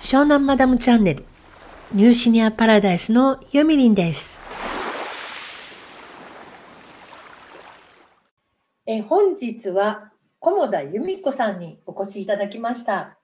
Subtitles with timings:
[0.00, 1.26] 湘南マダムチャンネル
[1.92, 4.42] ニューシニアパラダイスのユミリンです。
[8.86, 10.10] えー本日は
[10.40, 13.18] 菰田由美子さんにお越しいただきました。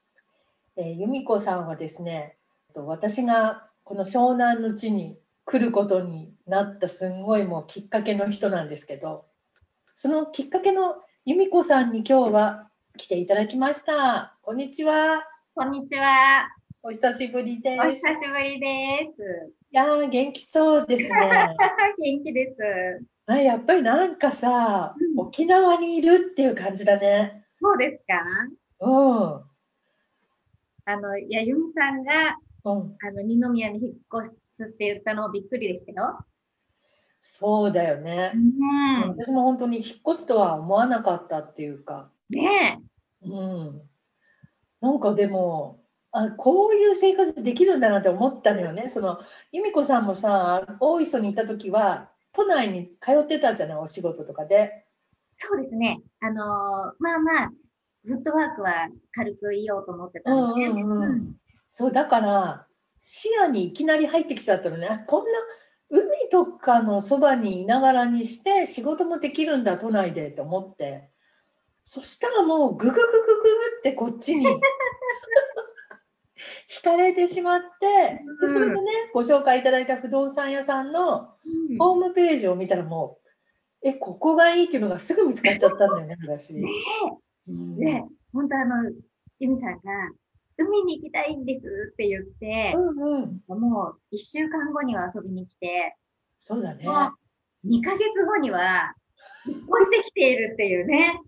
[0.77, 2.37] えー由美子さんはですね、
[2.75, 9.25] と私がこの湘南の地に来ることになったすんごいもうきっかけの人なんですけど、
[9.95, 12.69] そのきっかけの由美子さんに今日は
[12.99, 14.37] 来ていただきました。
[14.43, 15.25] こんにちは。
[15.55, 16.56] こんにちは。
[16.89, 17.81] お久しぶりです。
[17.81, 18.01] お久し
[18.31, 19.53] ぶりです。
[19.73, 21.19] いやー元気そうですね。
[21.99, 23.05] 元気です。
[23.27, 27.45] あやっぱりなんかさ、うん沖縄にいるっていう感じだね。
[27.61, 28.23] そうですか？
[28.87, 29.43] うん。
[30.85, 36.25] あの、やゆみさんが、うん、あの、二宮に引っ越すって言ったのびっくりでしたよ。
[37.19, 38.31] そうだよね。
[38.33, 38.33] ね
[39.09, 42.37] 私も本当に引っ越すとは思わなかったっていうか、え。
[42.37, 42.83] ね
[43.23, 43.83] うん。
[44.81, 45.81] なんかでも、
[46.19, 48.89] あこういう生活できるんだなって思ったのよね。
[48.89, 49.21] その
[49.53, 54.87] 由美子さんもさ、大磯にいた時は都内に通ってたじゃない、お仕事とかで。
[55.35, 56.01] そうですね。
[56.21, 56.45] あのー
[56.99, 57.51] まあまあ、
[58.07, 61.37] フットワークは軽く言おうと思ってたので、うんうんうん
[61.69, 62.67] そうだから
[63.01, 65.39] 視野にいきなり入ってきちゃったのねあこんな
[65.91, 71.11] 海とかのそばにいながらにして仕事もできるんだ都内でと思って
[71.85, 74.47] そしたらもうグググググってこっちに
[76.69, 78.81] 惹かれてしまってでそれでね
[79.15, 83.27] ご紹介いただいた不動産屋さんのうんホームページを見たらもう
[83.83, 86.57] えここがいいっていうのがすぐ見つかっちゃったんだよね私。
[86.57, 86.69] ね
[87.49, 87.93] うんえ。
[87.93, 88.91] で、本当あの、
[89.39, 89.81] ゆみさんが、
[90.59, 91.61] 海に行きたいんです
[91.93, 95.97] って言って、うんうん、もう一週間後には遊びに来て、
[96.39, 96.85] そうだね。
[96.85, 97.13] も
[97.65, 98.95] う2ヶ月後には
[99.47, 101.21] 引っ越してきているっていうね。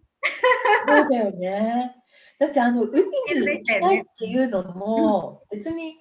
[0.89, 1.95] そうだよね。
[2.39, 5.99] だってあの海に行きたいっていうのも別に引っ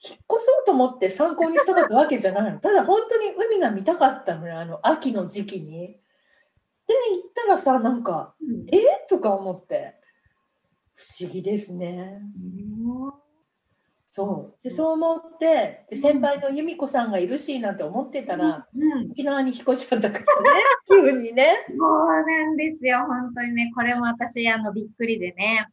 [0.00, 2.60] 越そうと思って参考にしたかったわけじゃないの。
[2.60, 5.98] ただ本当に海が見たかったのよ、あの秋の時期に。
[6.86, 8.34] で行ったらさ、なんか、
[8.72, 8.78] え
[9.10, 9.96] とか思って。
[10.94, 12.22] 不思議ですね。
[14.06, 14.64] そう。
[14.64, 21.52] で、そう思って、で先輩の由美子さんがいるしなんて思ってたら、うん、沖縄に引っ越しちゃったからね、急にね。
[21.68, 25.68] そうなんですよ、本当にね、これも私、あの、びっくりでね。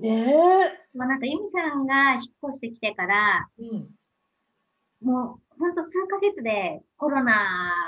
[0.00, 3.62] ねまあ、なんか、ゆみさんが引っ越してきてから、え。
[3.62, 3.88] うん。
[5.02, 7.32] もう、本当数ヶ月でコロナ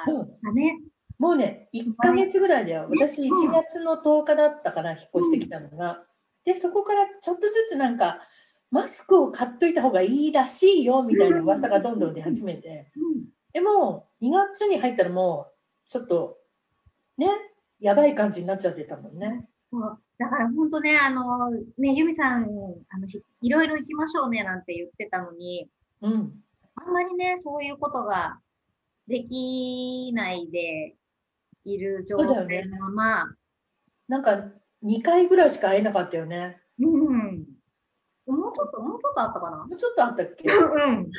[0.06, 0.80] うんがね、
[1.22, 2.88] もうね、1ヶ月ぐらいだよ。
[2.90, 6.04] 私、うん1月の10日だったから、引っ越してきたのが。
[6.44, 8.18] で、そこからちょっとずつなんか、
[8.72, 12.90] マスクを買っといた方がいいらしいよみたいな噂がどんどん出始めて。
[12.96, 15.46] うん、でも、2月に入ったらも
[15.86, 16.38] う、ちょっと、
[17.16, 17.28] ね、
[17.78, 19.46] やばい感じになっちゃってたもんね。
[19.70, 20.01] そう。
[20.18, 22.44] だから本当ね、あの、ね、ゆみさん、
[22.90, 25.68] あの、ひいろいろ行きましょうねなんて言ってたのに、
[26.00, 26.32] うん。
[26.76, 28.38] あんまりね、そういうことが
[29.08, 30.94] できないで
[31.64, 33.34] いる状態のまま、
[34.08, 34.44] なんか、
[34.84, 36.60] 2回ぐらいしか会えなかったよね。
[36.78, 37.46] うん。
[38.26, 39.56] もうちょっと、もうちょっとあったかな？
[39.58, 40.48] もうちょっとあったっけ？
[40.48, 40.52] う
[40.92, 41.10] ん。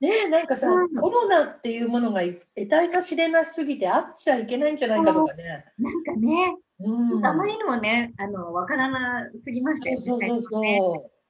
[0.00, 5.64] ねえ、なんかさ、うんコロナっていうものが得体が知れなすぎて会っちゃいけないんじゃないかとかね。
[5.78, 7.26] なんかね、うん。
[7.26, 10.02] あまりにもね、あの、わからなすぎましたよね。
[10.02, 10.60] そうそうそう。
[10.62, 10.80] ね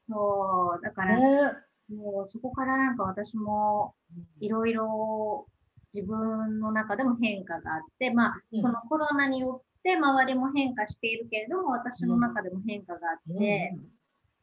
[0.08, 1.52] そう、だから、ね
[1.90, 3.94] もうそこからなんか私も
[4.40, 5.46] いろいろ
[5.92, 13.76] 自分の中でも変化があって、まあ、うんこのコロナによって周りも変化しているけれども、私の中でも変化があって、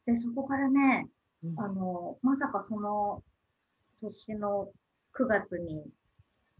[0.06, 1.08] で、そこからね、
[1.44, 3.22] うんあの、まさかその
[4.02, 4.68] 年の
[5.18, 5.84] 9月に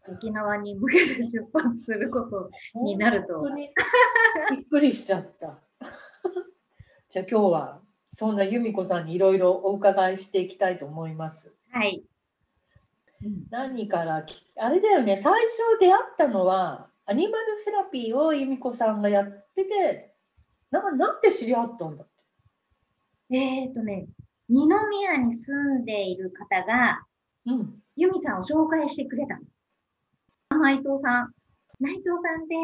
[0.08, 3.70] 沖縄に向けて出発することになるとは本当に
[4.50, 5.58] びっくりしちゃった。
[7.08, 11.52] じゃあ今日はそんな由美子さんにいろいろお伺いしていきたいと思います。
[11.70, 12.04] はい。
[13.24, 20.12] うん何からきあれだよね最初出会ったのはアニマルセラピーを由美子さんがやってて
[20.72, 23.36] ななんで知り合ったんだって。
[23.36, 24.06] えっ、とね、
[24.48, 27.02] 二宮に住んでいる方が、
[27.46, 27.82] うん。
[27.96, 29.38] ユミさんを紹介してくれた。
[30.54, 30.60] の。
[30.60, 31.32] 内藤さん。
[31.80, 32.56] 内藤さんで、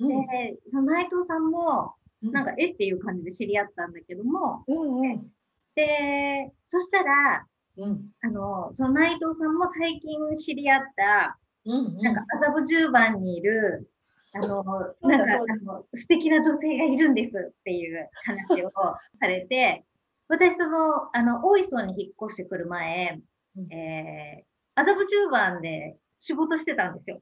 [0.00, 0.08] うん。
[0.08, 2.32] で、その内藤さんも、うん。
[2.32, 5.26] なんか、えっていう感じで知り合ったんだけども、うんうん。
[5.74, 7.46] で、そしたら、
[7.76, 8.10] うん。
[8.22, 11.98] あの、その内藤さんも最近知り合った、うんうん。
[11.98, 13.90] なんか麻布十番にいる、
[14.34, 14.62] あの、
[15.02, 18.70] なんかあの素敵な女性がいるんですっていう話を
[19.18, 19.84] されて、
[20.28, 23.29] 私その、あの、大磯に引っ越してくる前、うん
[23.70, 27.20] えー、麻布十番で仕事してたんですよ。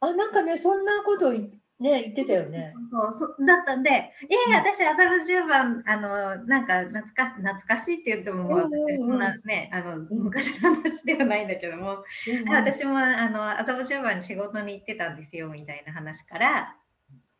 [0.00, 2.72] あなんかねそんなこといね言ってたよね。
[2.90, 4.12] そうそだったんで、え
[4.50, 12.04] え私、麻布十番、あの、なんか懐か懐かしいって言っても、もう、うんうんうんそんなね、あの、昔の話ではないんだけども、
[12.48, 16.76] 私も、あの、麻布十番に仕事に行ってたんですよ、みたいな話から、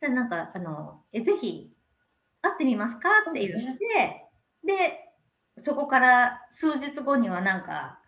[0.01, 1.71] でなんか、あの、え、ぜひ、
[2.41, 4.27] 会ってみますかって言って、
[4.65, 7.99] で、そこから数日後には、なんか、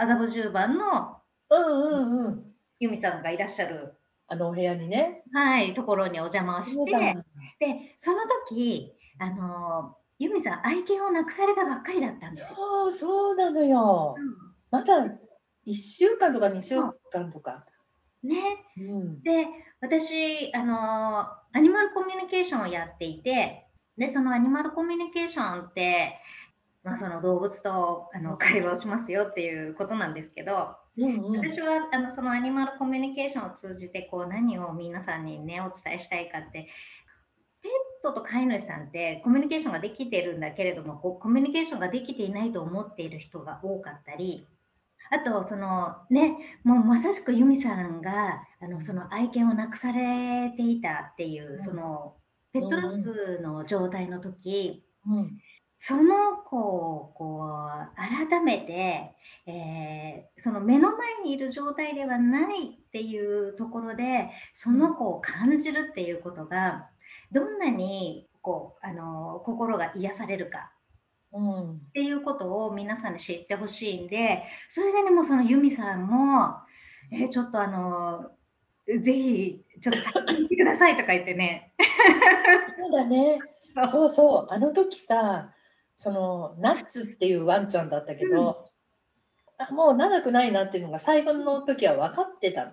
[0.00, 1.18] 麻布十番の
[1.50, 2.44] うんうんうん。
[2.78, 3.94] 由美さんがいらっしゃる、
[4.28, 5.22] あのお部屋にね。
[5.32, 6.92] はい、ところにお邪魔をして、
[7.58, 8.18] で、その
[8.48, 12.56] 時、あの、由美さん、愛犬をなくされたばっかりだったんですよ。
[12.56, 14.16] そうそうなのよ。
[14.70, 14.94] まだ
[15.66, 16.76] 1週間とか2週
[17.10, 17.66] 間とか。
[18.22, 18.64] ね。
[18.78, 19.22] うん。
[19.22, 19.46] で、
[19.80, 21.20] 私、あの、
[21.52, 23.66] アニマルコミュニケーションをやっていて、
[23.98, 26.18] で、そのアニマルコミュニケーションって、
[26.82, 31.36] まあ、その動物とあの会話をしますよっていうことなんですけど、うんうん。
[31.36, 36.68] 私はあのそのアニマルコミュニケーションを通じてこう何を皆さんにねお伝えしたいかって
[37.62, 37.72] ペッ
[38.02, 44.46] トと飼い主さんってコミュニケーションができてるんだけれどもこうコミュニケーションができていないと思っている人が多かったり
[45.10, 51.60] あとそのねもうまさしくユミさんがあのその愛犬を亡くされていたっていう、うん。
[51.60, 52.14] その
[52.52, 55.38] ペットロスの状態の時、うん
[55.82, 59.14] その子をこう改めて、
[59.46, 66.88] えーその目の前にいる状態ではないっていうところでその子を感じるっていうことが
[67.32, 70.70] どんなにこうあの心が癒されるか
[71.32, 71.72] うん。
[71.72, 76.56] っていうことを皆さんに知ってほしいんでそれでねもうそのユミさんも、
[77.10, 78.30] えーちょっとあの
[78.86, 81.72] ぜひちょっと体験してくださいとか言ってね
[82.78, 83.38] そうだね。
[83.86, 84.46] そうそう。
[84.50, 85.52] あの時さ、
[86.00, 88.70] そのナッツっていうワンちゃんだったけど、
[89.58, 92.72] あもう長くないなっていうのが最後の時は分かってたの。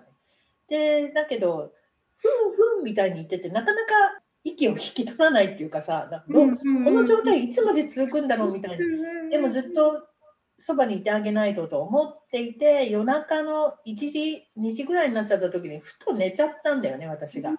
[0.66, 1.70] で、だけど、
[2.16, 8.86] ふんふんみたいに言ってて、なかなか息を引き取らないっていうかさ、などこの状態いつまで続くんだろうみたいな。
[9.28, 10.08] でもずっと
[10.58, 17.52] そばにいてあげないとと思っていて夜中の1時2時ぐらいになっちゃった時にふと寝ちゃったんだよね私が。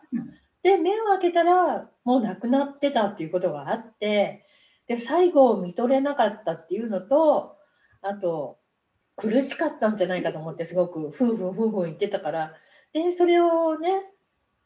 [0.63, 4.47] で目を開けたらもう亡くなってたっていうことがあって
[4.89, 7.55] で最後を見とれなかったっていうのと
[8.01, 8.57] あと
[9.15, 12.53] 苦しかったんじゃないかと思ってすごくふんふんふんふん言ってたから
[12.91, 14.03] でそれをね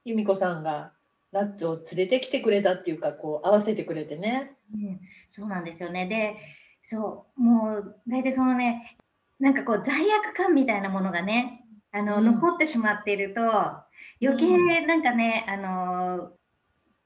[0.06, 0.94] 由美子さんが
[1.34, 4.52] ナッツを連れてきてくれたっていうかこう合わせてくれてね。
[4.74, 5.00] うん、
[5.30, 6.08] そうなんですよね。
[6.08, 6.38] で、
[6.84, 8.98] そう、もう大体そのね、
[9.40, 13.42] なんかこう罪悪感みたいなものがね、あの、うん残ってしまっていると、
[14.22, 16.32] 余計なんかね、あの、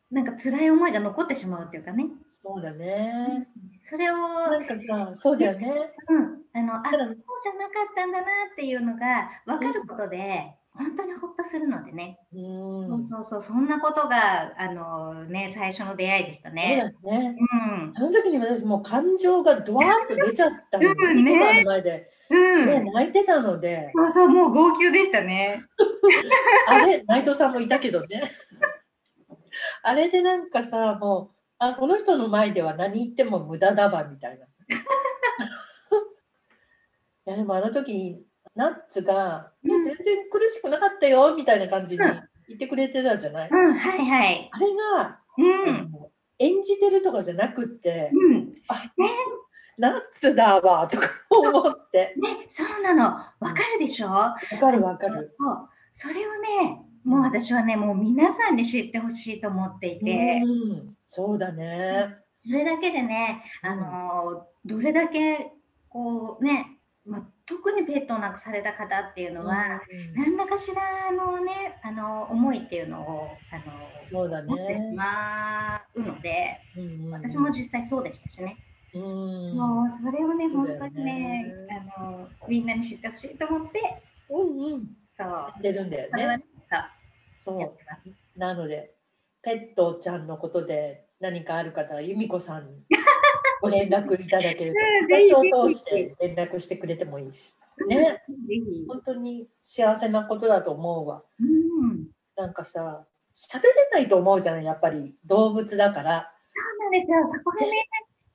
[0.10, 3.48] なんか辛い思いが残ってしまうっていうかね、そうだね。
[3.84, 5.68] それを、なんかさそうだよね。
[6.10, 16.94] うん、あの、あ、そうじゃなかったんだなっていうのが分かることで、本当にほっとするのでね、うそうんそうそう、そんなことが、あのね、最初の出会いでしたそうね。
[17.04, 17.36] だね。
[17.40, 17.94] うん。
[17.96, 20.90] あの時に私もう感情がドワーッと出ちゃったの。
[20.90, 22.66] うんねさんの前で、うん。
[22.66, 25.56] ね、泣いてたので、そうそう、もう号泣でしたね。
[26.68, 28.22] あれ、内藤さんもいたけどね。
[29.84, 34.46] あれでなんかさ、もう、あ、この人の前では何言っても無駄だわみたいな。
[37.26, 38.24] いや、でもあの時、
[38.56, 42.12] ナッツが、全然苦しくなかったよみたいな感じにうん
[42.48, 43.50] 言ってくれてたじゃない？
[43.52, 44.50] うん、はいはい。
[44.52, 45.94] あれが、うん。
[46.40, 48.54] 演じてるとかじゃなくって、うん。
[49.78, 52.14] ナッツだわとか思って。
[52.18, 53.04] ね、そうなの。
[53.06, 54.08] わかるでしょ？
[54.08, 55.36] わわかるわかる。
[55.38, 55.70] そう。
[55.94, 62.18] それをね、もう私はね、もう皆さんに知ってほしいと思っていて、うん、そうだね。
[62.38, 65.54] それだけでね、あの、どれだけ、
[65.88, 69.82] こうね、まあ、特にペットを亡くされた方っていうのは、
[70.16, 73.64] 何らかしらのね、あの、思いっていうのを、あの、
[74.00, 74.94] そうだ持ってしね。
[74.94, 78.58] まうので、うん私も実際そうでしたしね。
[78.94, 79.02] うん、
[79.56, 81.54] そう、それをね、本当にね、
[81.98, 84.88] あの、みんなに知ってほしいと思って、うんうん。
[85.18, 86.44] そう、出るんだよね。
[87.48, 87.78] そ
[88.36, 88.40] う。
[88.40, 88.94] なので、
[89.42, 92.84] ペットちゃんのことで何かある方は由美子さんに
[93.62, 97.56] ご連絡いただけると、ぜひ私を通して連絡してくれてもいいし。
[97.88, 98.24] ね。
[98.88, 101.24] 本当に幸せなことだと思うわ。
[101.40, 102.08] うん。
[102.36, 106.34] なんかさ、喋れないと思うじゃない、やっぱり動物だから。
[106.54, 107.28] そうなんですよ。
[107.28, 107.68] そこがね、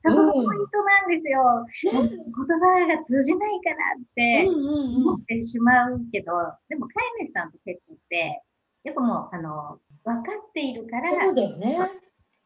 [0.04, 1.66] そこがポイントなんですよ。
[1.85, 6.33] 言葉が通じないからってうん思ってしまうけど、
[6.69, 8.42] でも飼い主さんとペットって、
[8.85, 11.79] やっぱもう、あの、分かっているから、そうだよね。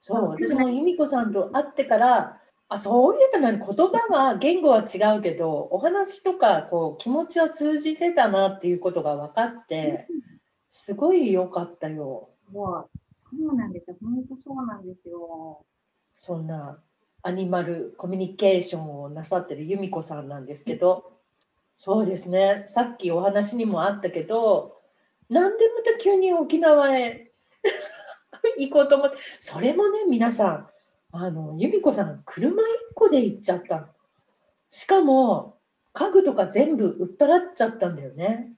[0.00, 10.08] そう、私も由美子さんと会ってから、あ、そういえば何、言葉は、言語は違うけど、お話とか、こう、気持ちは通じてたなっていうことが分かって、
[10.68, 12.28] すごい良かったよ。
[12.52, 13.96] もうそうなんですよ。
[14.02, 15.64] 本当そうなんですよ。
[16.14, 16.78] そんな
[17.22, 21.12] アニマルコミュニケーションをなさってる由美子さんなんですけど、
[21.76, 24.75] そうですね、さっきお話にもあったけど、
[25.28, 27.30] なんでまた急に沖縄へ
[28.58, 30.68] 行こうと思って、それもね、皆さん、
[31.12, 33.86] あの由美子さん、車1個で行っちゃったの。
[34.70, 35.56] しかも、
[35.92, 38.52] 家具とか全部売っ払っちゃったんだよね。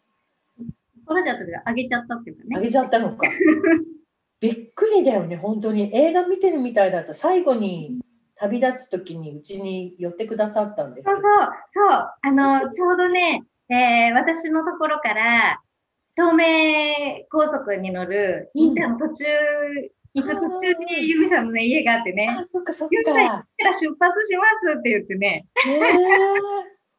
[0.59, 2.57] 売っ払っちゃったけど、あげちゃったっていうかね。
[2.57, 3.29] あげちゃったのか。
[4.41, 5.95] びっくりだよね、本当に。
[5.97, 7.15] 映画見てるみたいだった。
[7.15, 8.01] 最後に
[8.37, 11.25] 旅立つ時にうちに寄ってくださったんですそうそう、
[11.75, 12.13] そう。
[12.23, 15.61] あの、ちょうどね、えー、私のところから、
[16.19, 19.25] 東名高速に乗るインターの途中、
[20.15, 22.27] 行く途中にユミさんの、ね、家があってね。
[22.29, 23.13] あ、そっかそっか。
[23.13, 23.87] から出発
[24.27, 25.47] しますって言ってね。
[25.65, 25.81] へえ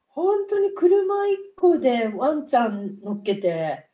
[0.07, 3.89] 本当に車一個でワンちゃん乗っけて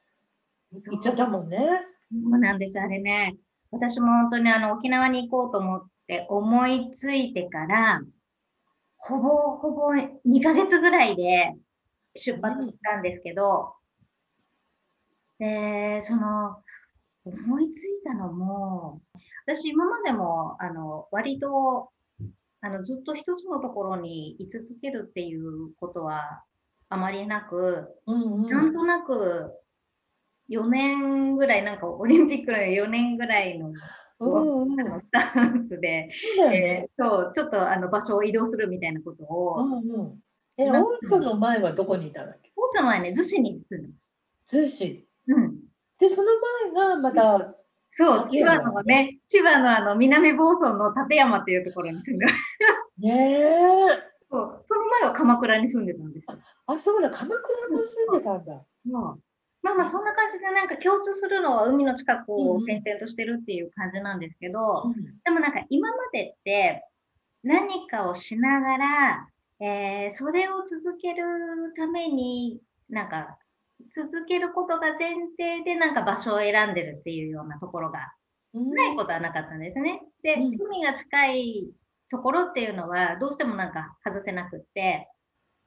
[0.71, 1.57] 行っちゃったもんね。
[1.57, 3.35] そうなんです、あれね。
[3.71, 7.99] 私も本当にあの沖縄に行こうと思って思いついてから、
[8.97, 11.55] ほぼほぼ2ヶ月ぐらいで
[12.15, 13.73] 出発したんですけど、
[15.39, 16.57] で、その、
[17.25, 19.01] 思いついたのも、
[19.45, 21.89] 私今までも、あの、割と、
[22.61, 26.43] あの、ずっと一つのところに居続けるっていうことは
[26.89, 29.51] あまりなく、うんうん、なんとなく
[30.49, 33.71] 4年ぐらい、なんかオリンピックの4年ぐらいの、
[34.19, 39.57] うんうん、スタンスで、そう、ねえー、そうちょっとあの場所を移動するみたいなことを。
[39.57, 40.19] うんうん、
[40.57, 42.51] え、大磯の前はどこにいたんだっけ？
[42.55, 44.09] 大磯の前ね、逗子に住んでまし
[44.51, 44.57] た。
[44.57, 45.04] 逗子。
[45.27, 45.59] うん。
[45.99, 46.31] で、その
[46.73, 47.55] 前がまた、
[47.91, 52.25] そう、千葉のね、千葉のあの南房総の立山っていうところに住んで
[52.97, 54.15] ねえ。
[54.29, 56.25] そう、その前は鎌倉に住んでたんです
[56.67, 58.65] あ、そうだ、鎌倉も住んでたんだ。
[58.85, 59.17] まあ、
[59.61, 66.83] まあまあそんな感じでなんか共通するのは海の近くを転々としてるっていう感じなんですけど、うん、でもなんか今までって
[67.43, 69.29] 何かをしながら、
[69.59, 71.23] えー、それを続ける
[71.75, 73.39] ためになんか
[73.95, 78.13] 続けることが前提でなんか場所を選んでるっていうようなところが
[78.53, 80.01] ないことはなかったんですね。
[80.23, 81.67] で、海が近い
[82.09, 85.09] ところっていうのはどうしてもなんか外せなくって、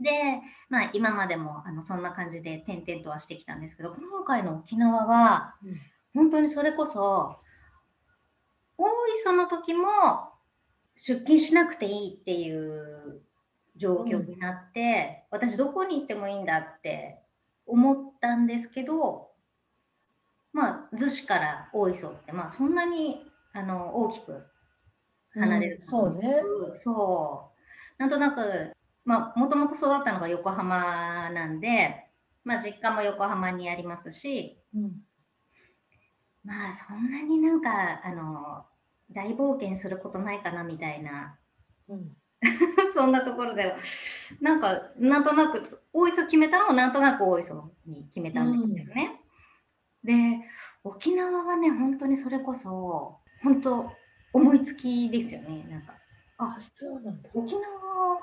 [0.01, 5.55] で、まあ、今までもあのそんな感じで転々とはしてきたんですけど、今回の沖縄は、
[6.15, 7.37] 本当にそれこそ、
[8.79, 8.87] 大
[9.21, 10.33] 磯の時も
[10.95, 13.23] 出勤しなくていいっていう
[13.77, 17.21] 状況になって、うん、私どこに行ってもいいんだって
[17.69, 19.31] 思ったんですけど、
[20.53, 23.23] まあ、逗子から大磯って、まあ、そんなに
[23.53, 24.43] あの大きく
[25.35, 26.35] 離れる、うん、そうね。
[26.83, 27.51] そ
[27.99, 28.01] う。
[28.01, 28.73] なんとなく
[29.09, 32.05] まあ、もともと育ったのが横浜なんで、
[32.45, 35.01] まあ、実家も横浜にありますし、うん、
[36.45, 38.67] まあ、そんなになんか、あの、
[39.11, 41.39] 大冒険することないかなみたいな、
[41.89, 42.13] うん、
[42.95, 43.75] そんなところで、
[44.41, 49.21] なんか、なんとなく、大磯決めたのもなんとなく大磯に決めたんですよね。
[50.05, 50.47] うん、で、
[50.85, 53.91] 沖縄はね、本当にそれこそ、本当、
[54.33, 55.95] 思いつきですよね、なんか。
[56.39, 57.29] あ、そうなんだ。
[57.35, 58.19] 沖縄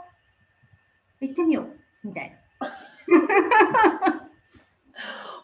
[1.20, 2.38] 行ってみようみたいな。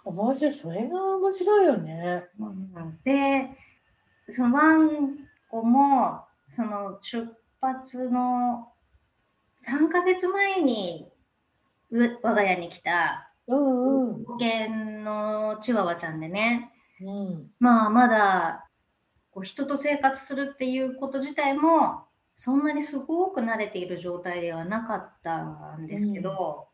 [0.03, 2.23] 面白い、それが面白いよね。
[3.03, 3.49] で、
[4.29, 5.17] そのワン
[5.49, 7.27] コも、その出
[7.61, 8.69] 発の
[9.63, 11.07] 3ヶ月前に
[12.23, 18.67] 我が家に来た、保険のチワワちゃんでね、うん、まあまだ
[19.31, 26.67] こう人と生活するっていうこと自体もそんなにすごく慣れている状態ではなかったんですけど、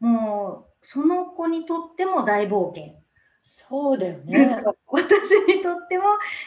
[0.00, 2.94] うん、もうその子にとっても大冒険。
[3.42, 4.62] そうだよね。
[4.86, 6.04] 私にとっても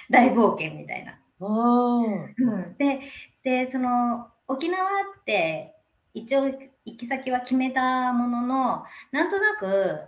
[0.10, 1.20] 大冒険みたいな。
[1.40, 3.02] うん、で
[3.44, 5.76] でその沖縄って
[6.14, 6.46] 一応
[6.86, 10.02] 行き先は決めたもののなんとなく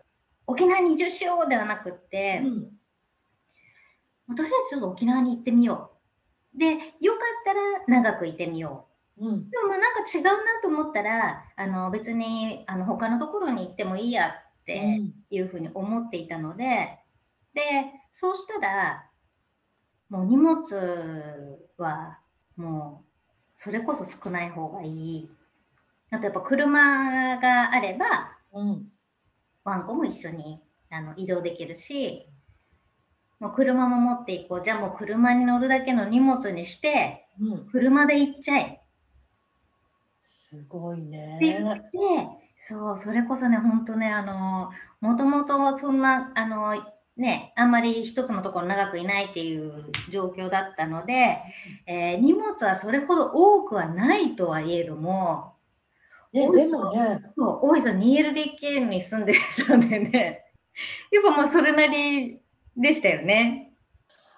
[0.48, 2.42] 沖縄に移住しようではなくって、
[4.28, 5.92] うん、とりあえずちょっと沖縄に行ってみよ
[6.56, 6.60] う。
[6.60, 6.68] で、
[7.02, 7.54] よかった
[7.94, 8.88] ら長くいてみよ
[9.18, 9.28] う。
[9.28, 17.00] うん、でもまあなんか違うなと思ったら、あの別にあの他のところに行ってもいいやっていうふうに思っていたので、
[17.54, 17.62] で、
[18.14, 19.10] そうしたら、
[20.10, 20.62] もう荷物
[21.78, 22.20] は
[22.56, 23.15] もう
[23.56, 25.30] それこそ少ない方がいい。
[26.12, 28.88] あとやっぱ車があれば、うん、
[29.64, 32.30] ワンコも一緒にあの移動できるし、
[33.40, 34.64] もう車も持っていこう。
[34.64, 38.82] じゃあもう車に乗るだけの荷物にして、うん、車で行っちゃえ。
[40.22, 41.38] すごいね。
[41.42, 41.60] で、
[42.58, 44.72] そう、それこそね、本当ね、あの、
[45.02, 46.74] もともとそんな、あの、
[47.18, 51.38] ね、あんまり一つのところ長くいないっていう状況だったので、
[51.88, 55.54] えー、荷物はそれほど多くはないとはいえども、
[56.34, 59.34] ね、でもね、そう多いぞ 2LDK に住んで
[59.66, 60.46] たんでね、
[61.10, 62.42] やっぱまあそれなり
[62.76, 63.72] でしたよね。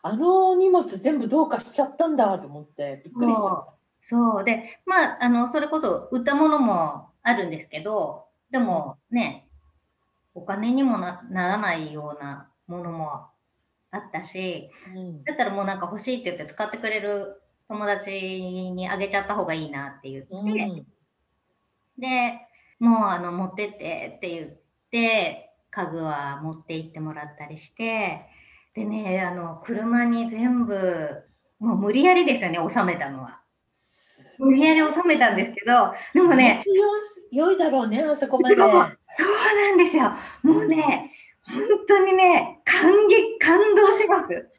[0.04, 3.74] あの荷物全部どうかしちゃったんだと思ってびっくりしちゃった。
[4.02, 9.48] そうで、まあ、あのそれこそ売ったものもあるんですけど、でもね、
[10.36, 13.28] お金にもならないようなものも
[13.92, 20.86] あったし、うん、だったらもうなんか欲しいって言って使ってくれる友達にあげちゃった方がいいなって言って、うん、
[21.98, 22.42] で、
[22.80, 24.50] もうあの持ってってって言っ
[24.92, 28.22] て、家具は持って行ってもらったりして、
[28.74, 31.24] でね、あの車に全部、
[31.60, 33.42] もう無理やりですよね、収めたのは。
[34.40, 36.64] 無理やり収めたんですけど、でもね、
[37.32, 38.56] 良いだろうね、あそこまで。
[38.56, 38.92] そうな
[39.72, 40.14] んですよ。
[40.44, 41.12] もうね、
[41.48, 44.50] 本当にね、感激、感動します。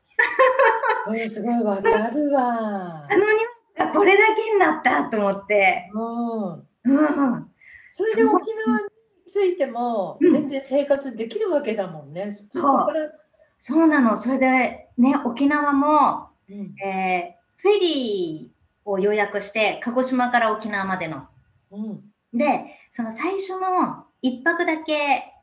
[1.15, 3.07] えー、すごいわかるわ。
[3.07, 5.91] あの荷物がこれだけになったと思って。
[5.95, 6.53] うん。
[6.53, 7.49] うん。
[7.93, 8.89] それで沖縄に
[9.27, 12.23] ついても全然生活できるわけだもんね。
[12.23, 12.87] うん、そそう
[13.59, 14.17] そうなの。
[14.17, 21.27] それでね、沖縄も、うん、えー、フェリーを予約して、鹿児島から沖縄までの。
[21.71, 22.01] うん、
[22.33, 25.35] で、その最初の1泊だけ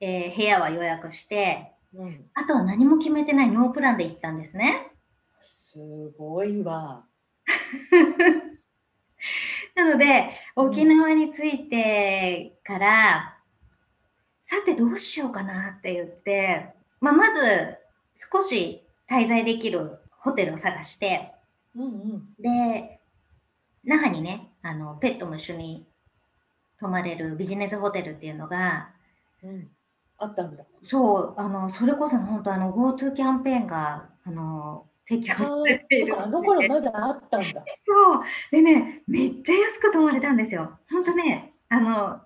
[0.00, 4.92] えー、部屋は予約して、うん、あとは何も決めてないノープランで行ったんですね。
[5.40, 5.78] す
[6.18, 7.04] ごいわ。
[9.74, 13.38] なので、沖縄に着いてから、
[14.54, 17.76] うん、さてどうしようかなって言って、まあ、まず
[18.14, 21.32] 少し滞在できるホテルを探して、
[21.74, 23.00] うんうん、で、
[23.84, 25.86] 那覇にね、あのペットも一緒に
[26.78, 28.90] 泊まれるビジネスホテルっていうのが、
[29.42, 29.70] うん、
[30.18, 30.64] あったんだ。
[30.84, 37.64] そう、あの、それこそ本当あの GoTo キャンペーンが、あの、提供されているあの頃まだあったんだ。
[37.86, 38.22] そう。
[38.50, 40.78] でね、めっちゃ安く泊まれたんですよ。
[40.90, 42.20] 本当ね、あの、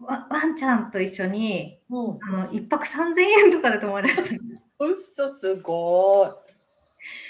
[0.00, 4.22] ワワンちゃんと一緒に、うん、あの一泊3000円とかで泊まれた。
[4.22, 4.26] う
[4.90, 6.44] っそ、すごい。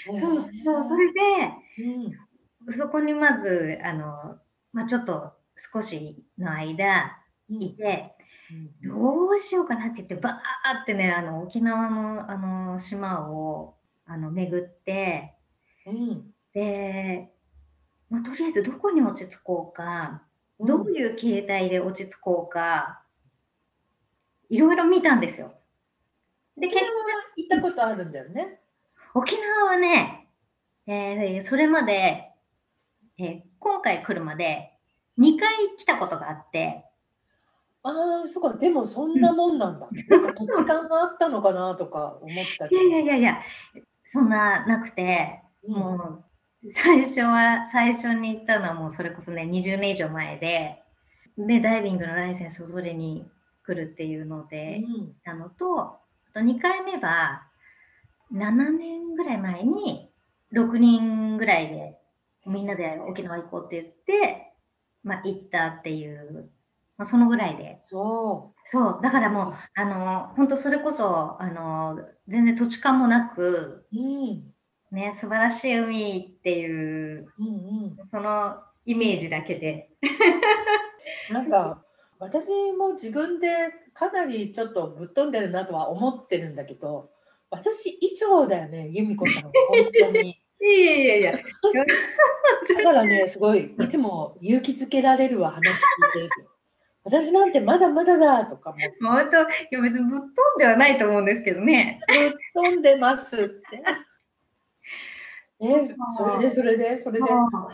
[0.05, 0.49] そう、そう
[0.87, 1.21] それで、
[2.67, 4.37] うん、そこにまず、あの、
[4.71, 7.17] まあ、ちょっと少しの間
[7.49, 8.14] いて、
[8.83, 15.33] どうしようかなって言って、ばーってね、あの、沖縄の、あの、島を、あの、巡って、
[15.85, 17.31] うん、で、
[18.09, 20.21] まあ、とりあえずどこに落ち着こうか、
[20.59, 23.01] どういう形態で落ち着こうか、
[24.49, 25.53] いろいろ見たんですよ。
[26.57, 26.91] で、沖縄は
[27.35, 28.59] 行ったことあるんだよね。
[29.13, 30.27] 沖縄はね、
[30.87, 32.31] えー、それまで、
[33.17, 34.73] えー、今回来るまで
[35.17, 36.85] 2回来たことがあって、
[37.87, 39.87] ああ、そっか、でもそんなもんなんだ。
[40.09, 42.81] なんか土地勘があったのかなとか思ったけど。
[42.81, 43.37] いやいやいや
[44.11, 46.23] そんななくて、も
[46.63, 50.81] う最初は、最初に行ったのはもうそれこそね、20年以上前で、
[51.37, 53.29] で、ダイビングのライセンスを取りに
[53.63, 55.99] 来るっていうので行ったのと、あ
[56.33, 57.43] と2回目は、
[58.33, 60.09] 7年ぐらい前に
[60.53, 61.99] 6人ぐらいで
[62.45, 64.53] みんなで沖縄行こうって言って、
[65.03, 66.49] まあ、行ったっていう
[66.97, 67.77] まあ、そのぐらいで。
[67.81, 68.69] そう。
[68.69, 68.99] そう。
[69.03, 74.53] だからもう、あの、本当それこそ、あの、全然土地勘もなく、うん、
[74.91, 77.49] ね、素晴らしい海っていう、うんう
[77.87, 78.55] ん、その
[78.85, 79.89] イメージだけで。
[81.31, 81.83] なんか、
[82.19, 83.49] 私も自分で
[83.93, 87.09] かなりちょっとぶっ飛んでるなとは思ってるんだけど、
[87.49, 89.51] 私以上だよね、由美子さん、本
[89.99, 90.41] 当に。
[90.61, 91.31] いやいやいや。
[92.77, 96.54] だからね、すごい、いつも勇気づけられるわ、話聞いてると。
[97.05, 98.77] 私なんてまだまだだとかも。
[98.99, 101.99] 本当、いや別にぶっ飛んではないと思うんですけどね。
[102.07, 103.83] ぶっ飛んでますって。
[105.61, 107.25] えそれでそれでそれで。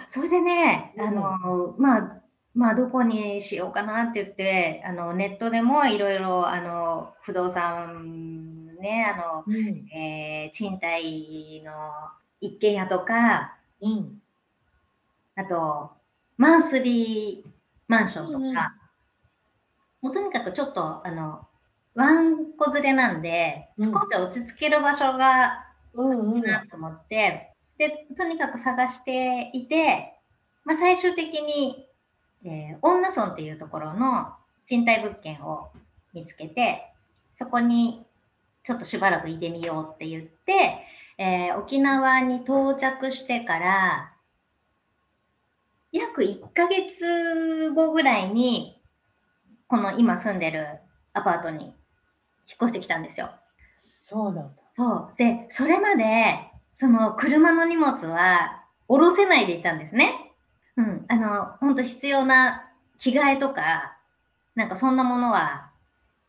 [0.08, 2.22] それでね、あの、まあ、
[2.54, 11.72] まあ、どこにしようかなって言って、あのネットでもいろいろあの不動産ね、あの、うん、えー、賃貸の
[12.42, 14.22] 一軒家とか、うん、
[15.36, 15.92] あと、
[16.36, 17.50] マンスリー
[17.88, 18.81] マンションとか、うん
[20.02, 21.48] もうとにかくちょっと、あの、
[21.94, 30.14] ワンコ連れなんで、少し落ち着ける場所がいいなと思って、うんうん、で、とにかく探していて、
[30.64, 31.88] まあ、最終的に、
[32.46, 34.34] えー、女村っていうところの
[34.68, 35.70] 賃貸物件を
[36.14, 36.92] 見つけて、
[37.34, 38.06] そこに
[38.64, 40.86] ちょっとしばらくいてみようって言って、
[41.18, 44.14] えー、沖縄に到着してから、
[45.92, 48.81] 約1ヶ月後ぐらいに、
[49.72, 50.68] この今住んでる
[51.14, 51.74] アパートに引っ
[52.64, 53.32] 越してきたんですよ。
[53.78, 54.62] そうなんだ。
[54.76, 55.14] そう。
[55.18, 56.04] で、それまで、
[56.76, 60.34] その車の荷物は下ろせないでいたんですね。
[60.76, 61.06] うん。
[61.08, 63.98] あの、本当必要な着替えとか、
[64.56, 65.72] なんかそんなものは、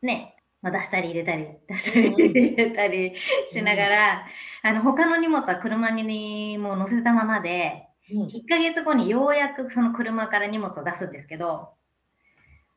[0.03, 3.17] ね、まあ、出したり入れたり、出したり入れたり
[3.49, 4.27] しながら、
[4.63, 11.71] あの、他の荷物は車にもう乗せたままで、うん1ヶ月後にようやくその車から荷物を出すんですけど、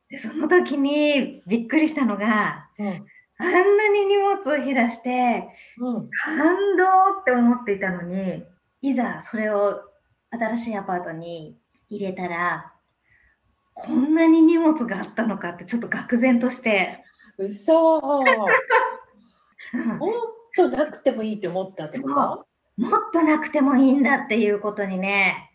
[0.09, 3.05] でその時にびっくりしたのが、うん。
[3.37, 6.09] あんなに荷物を減らして、うん。
[6.09, 6.85] 感動
[7.21, 8.43] って思っていたのに、
[8.81, 9.81] いざそれを
[10.31, 11.57] 新しいアパートに
[11.89, 12.71] 入れたら、
[13.73, 17.03] こんなに荷物があったのかってちょっと愕然として、
[17.37, 17.99] 嘘。
[17.99, 19.99] ほんうん
[20.55, 22.13] となくてもいいって思ったってこと？
[22.77, 25.51] もっとなくてもいいんだっていうことにね、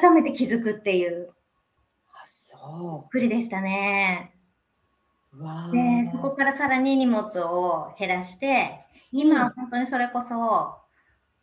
[0.00, 1.30] 改めて気づくっていう
[2.28, 4.34] あそふりでしたね。
[5.32, 10.76] で、ーそこからさらに荷物を減らして、今は本当にそれこそ、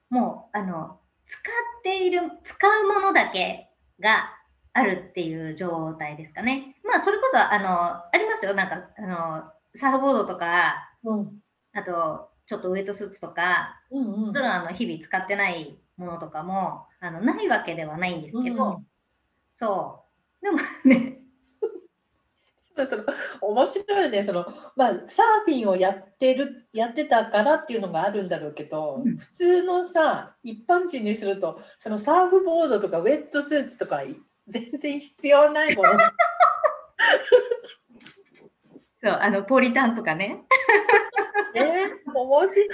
[0.09, 1.39] もう、あの、使
[1.79, 3.69] っている、使うものだけ
[3.99, 4.29] が
[4.73, 6.75] あるっていう状態ですかね。
[6.83, 8.53] まあ、それこそ、あの、ありますよ。
[8.53, 9.43] なんか、あの、
[9.73, 11.39] サーフボードとか、うん
[11.73, 18.87] あと、ちょっとウエットスーツとか、うんうんもちろんあの日々使ってないものとかもあのないわけではないんですけど、うん
[19.57, 20.04] そう。
[20.45, 21.17] でもね、
[22.85, 23.03] その
[23.41, 24.21] 面白いね。
[24.21, 29.17] その、まあ、サーフィンをやってるやってたからっていうのがあるんだろうけど、うん。
[29.17, 34.15] 普通のさ一般人にするとそのサーフボードとかウェットスーツとかい
[34.47, 35.89] 全然必要ないもの。
[39.01, 40.43] そう、あの、ポリタンとかね。
[41.53, 42.67] ね面白い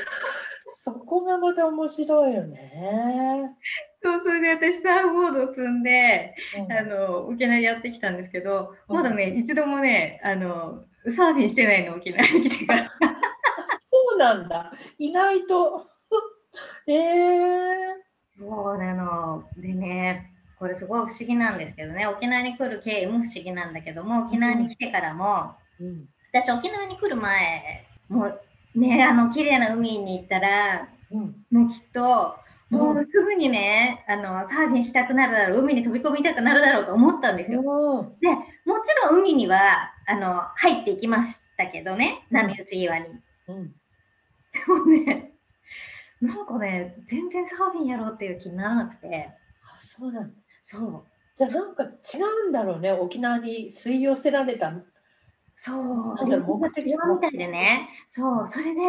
[0.74, 3.56] そこがまた面白いよね。
[4.02, 6.72] そう、それで私サーフボードを積んで、うん。
[6.72, 8.96] あの、沖縄にやってきたんですけど、うん。
[8.96, 12.84] まだね、一度もね、あの、サーフィンしてないの、沖縄に来てから。
[12.84, 14.72] そうなんだ。
[14.98, 15.88] 意外と。
[16.88, 16.94] え。
[16.94, 19.44] ー、そうなの。
[19.58, 26.06] でね、これすごい不思議なんですけどね、沖縄に来る経緯も不思議なんだけども、沖縄に来てからも、うん。
[26.34, 28.42] 私沖縄に来る前、もう
[28.76, 31.46] ね、あの、綺麗な海に行ったら、うん。
[31.52, 32.36] もうきっと、
[32.70, 37.60] もううすぐにね、あの、サーフィンしたくなるだろう、海に飛び込みたくなるだろうと思ったんですよ。
[37.60, 43.10] うんで、もちろん海には、あの、入っていきましたけどね、波打ち際に。
[43.48, 43.68] うん。
[43.68, 45.34] でもね、
[46.22, 49.32] なんかね、全然サーフィンやろうっていう気にならなくて、
[49.70, 50.42] あそうなんだ。
[50.64, 51.04] そう、
[51.36, 51.88] じゃあなんか違
[52.46, 54.72] うんだろうね沖縄に吸い寄せられた
[55.56, 58.82] そう、なんだろうみたいでね、そう、それで、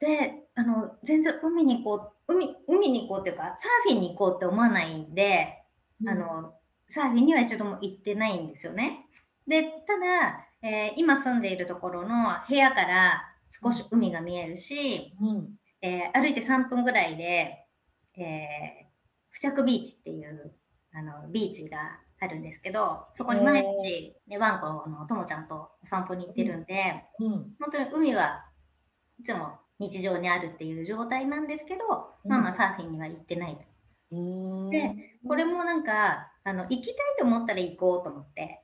[0.00, 5.64] で、あの、全然海に行こう、海、海に行こうっていうか、サーフィンに行こうって思わないんで、
[6.06, 6.54] あの、
[6.88, 9.06] サーフィンには一度も行ってないんですよね。
[9.46, 15.56] で、ただ、えー今住んでいるところの部屋から少し海が見えるし、うん。
[15.82, 17.66] えー歩いて3分ぐらいで、
[18.16, 18.86] えー
[19.32, 20.56] 付着ビーチっていう
[20.92, 27.30] あのビーチがあるんですけど、そこに毎日、ね、ワンコのともちゃんとお散歩に行ってるんで、うん。
[27.60, 28.44] 本当に海は
[29.20, 31.84] いつも日常にあるっていう状態なんですけど、
[32.24, 32.30] うん。
[32.30, 33.60] まあまあサーフィンには行ってないと。
[34.12, 34.94] うんで
[35.26, 38.62] これもなんかあの行きたいと思ったら行こうと思って。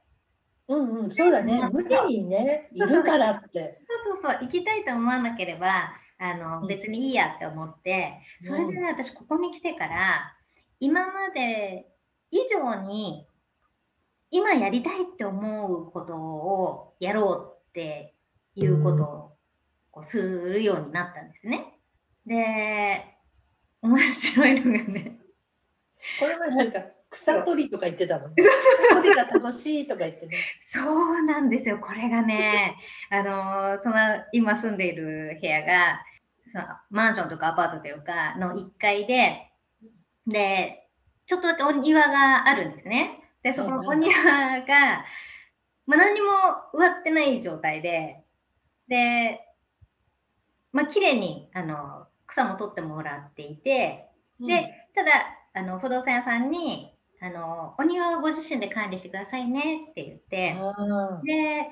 [0.68, 1.60] うんうんそうだね。
[1.70, 3.80] 無理にねいるからって。
[4.04, 6.68] そうそうそう行きたいと思わなければあのうん。
[6.68, 8.14] 別にいいやって思って。
[8.40, 10.32] それでね私ここに来てから
[10.80, 11.92] 今まで
[12.30, 13.26] 以上に
[14.32, 18.14] 今やりたいって思うことをやろうって
[18.56, 19.32] いうことを
[19.90, 21.78] こうするようになったんですね。
[22.26, 23.04] で
[23.82, 25.18] 面白いのがね
[26.18, 28.34] これはなんか草取りとか言ってたのね
[28.88, 31.78] 草取りが楽しいとか言ってねそうなんですよ。
[31.78, 32.76] これがね、
[33.10, 33.96] あのーその
[34.32, 36.00] 今住んでいる部屋が、
[36.50, 39.50] そのマンションとかアパートというかの1階で、
[40.26, 40.88] で、
[41.26, 43.21] ちょっとだけお庭があるんですね。
[43.42, 45.04] で、そこのお庭が、
[45.86, 46.28] まあ、何にも
[46.74, 48.22] 植わってない状態で、
[48.88, 49.40] で、
[50.72, 54.08] まあ、綺麗にあの草も取ってもらっていて、
[54.40, 55.10] で、ただ、
[55.54, 56.92] あの不動産屋さんに
[57.24, 60.56] あの、お庭はご自身で管理してくださいねって言って、
[61.24, 61.68] で、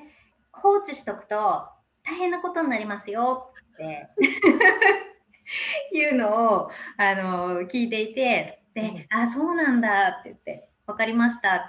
[0.53, 1.67] 放置しとくと
[2.05, 4.09] 大変なことになりますよって
[5.93, 11.61] いうのをあの聞いていて、で、あ、そうなんだって言って、わかりましたっ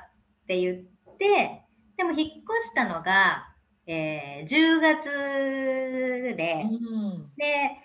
[0.47, 1.61] て言って、
[1.95, 3.47] でも引っ越したのが、
[3.85, 5.09] えー10月
[6.35, 7.31] で、うん。
[7.37, 7.77] で、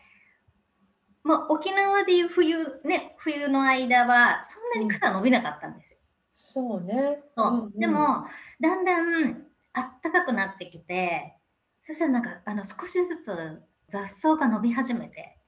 [1.23, 5.99] もう沖縄でいう冬、ね、冬の間はそんなに草伸びなかったんですよ。
[6.33, 7.23] そうね。
[7.37, 7.53] そう。
[7.53, 7.79] うんうん。
[7.79, 8.25] でも、
[8.61, 11.37] だんだんあったかくなってきて、
[11.85, 15.39] そしたらなんかあの少しずつ雑草が伸び始めて。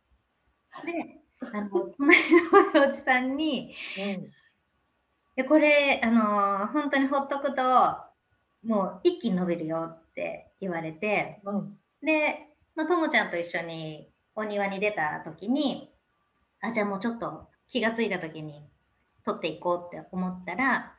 [0.85, 1.19] で
[1.55, 2.19] あの 隣
[2.77, 4.33] のおじさんにうん
[5.39, 7.63] でこれあの本当にほっとくと
[8.67, 15.93] もう一気に伸びるよって言われてうんで、まあ、ともちゃんと一緒にお庭に出た時に
[16.61, 18.65] あじゃあもうちょっと気がついた時に
[19.25, 20.97] 取っていこうって思ったら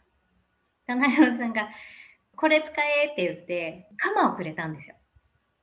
[0.88, 1.68] 隣のおじさんが
[2.38, 4.96] 「これ使え」って言って鎌をくれたんですよ。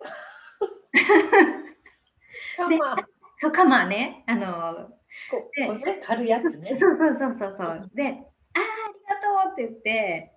[2.58, 2.96] カマ
[3.38, 4.90] そう鎌ねあの
[5.30, 6.76] ここうね軽いやつね。
[6.78, 7.90] そうそうそうそうそう。
[7.94, 8.26] で、
[8.56, 10.32] あーありがとうって言って、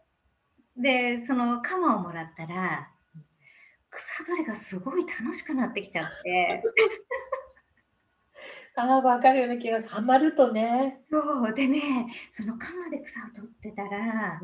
[0.77, 2.89] で、その鎌をもらったら、
[3.89, 6.63] 草取りがすごい楽しくなってきちゃって、
[8.75, 9.93] ああわかるような気がする。
[9.93, 11.01] ハマるとね。
[11.09, 14.39] そうでね、その鎌で草を取ってたら、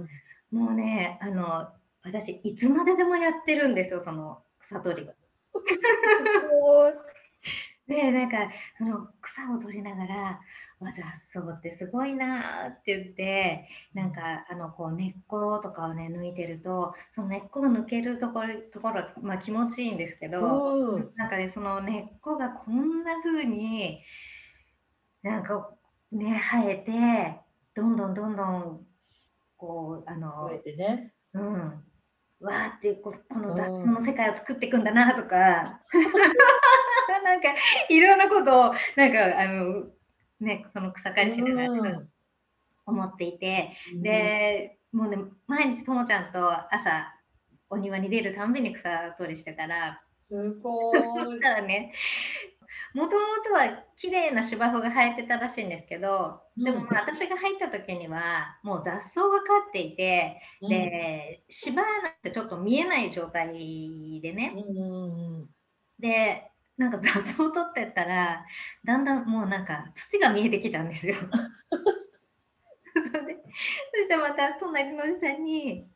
[0.52, 1.70] もうね、あの、
[2.04, 5.08] 私、いつまででもやってるんですよ、その草取り。
[5.08, 5.14] す
[6.62, 6.94] ごい
[7.88, 10.40] で、なんか、その草を取りながら、
[10.80, 20.40] わ雑草ってすごいなーって言って、なんか、あの、こう、根っことかをね、抜いてると、その根っこが抜けるところ、ところ、まあ気持ちいいんですけど、
[20.96, 24.02] うんなんかね、その根っこがこんな風に、
[25.24, 25.72] なんか
[26.12, 27.40] ね、生えて、
[27.74, 28.86] どんどんどんどん、
[29.58, 31.14] こう、あのね。
[31.34, 31.84] うん、
[32.40, 33.94] わーってここの雑草うん。
[33.94, 35.82] の世界を作っていくんだなとか、
[37.24, 37.50] なんか
[37.90, 39.86] いろんなことをなんかあの
[40.40, 42.02] ねその草刈りしながら
[42.86, 45.18] 思っていて、うん、でもうね
[45.48, 47.14] 毎日ともちゃんと朝
[47.70, 50.02] お庭に出るたんびに草取りしてたら。
[50.20, 51.38] すごそい。
[51.38, 51.42] し。
[51.42, 51.94] たらね
[52.94, 65.50] もともとは綺麗な芝生が生えてたらしいんですけど、でもまあ私が入った時にはもう雑草が刈っていて、うん、で芝なんてちょっと見えない状態でね、うん。
[66.00, 68.46] でなんか雑草を取ってったら
[68.84, 71.16] だんだんもうなんか土が見えてきたんですよ。
[72.96, 75.88] それでまた隣のおじさんに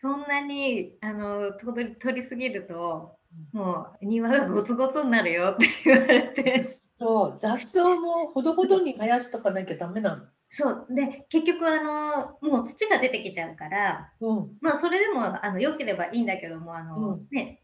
[0.00, 3.16] そんなにあの取り取りすぎると
[3.52, 6.62] もう庭がゴツゴツになるよって言われて。
[6.62, 7.34] そう。
[7.38, 10.24] 雑草もほどほどに生やしとかなきゃダメなの。
[10.50, 10.86] そう。
[10.90, 14.58] で結局あのもう土が出てきちゃうからうん。
[14.60, 17.28] まあそれでもあの良ければいいんだけどもあの、うん。
[17.30, 17.62] ね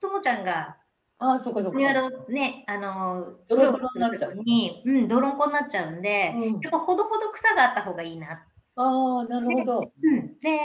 [0.00, 0.76] ともちゃんが
[1.22, 1.78] ああそうかそうか。
[1.78, 8.42] いろいろね、あの、ドロドロになっちゃうに、うん、泥んこになっちゃうんで、うんやっぱほどほど草があった方がいいな。
[8.76, 9.92] ああなるほど。
[10.02, 10.58] うん、で、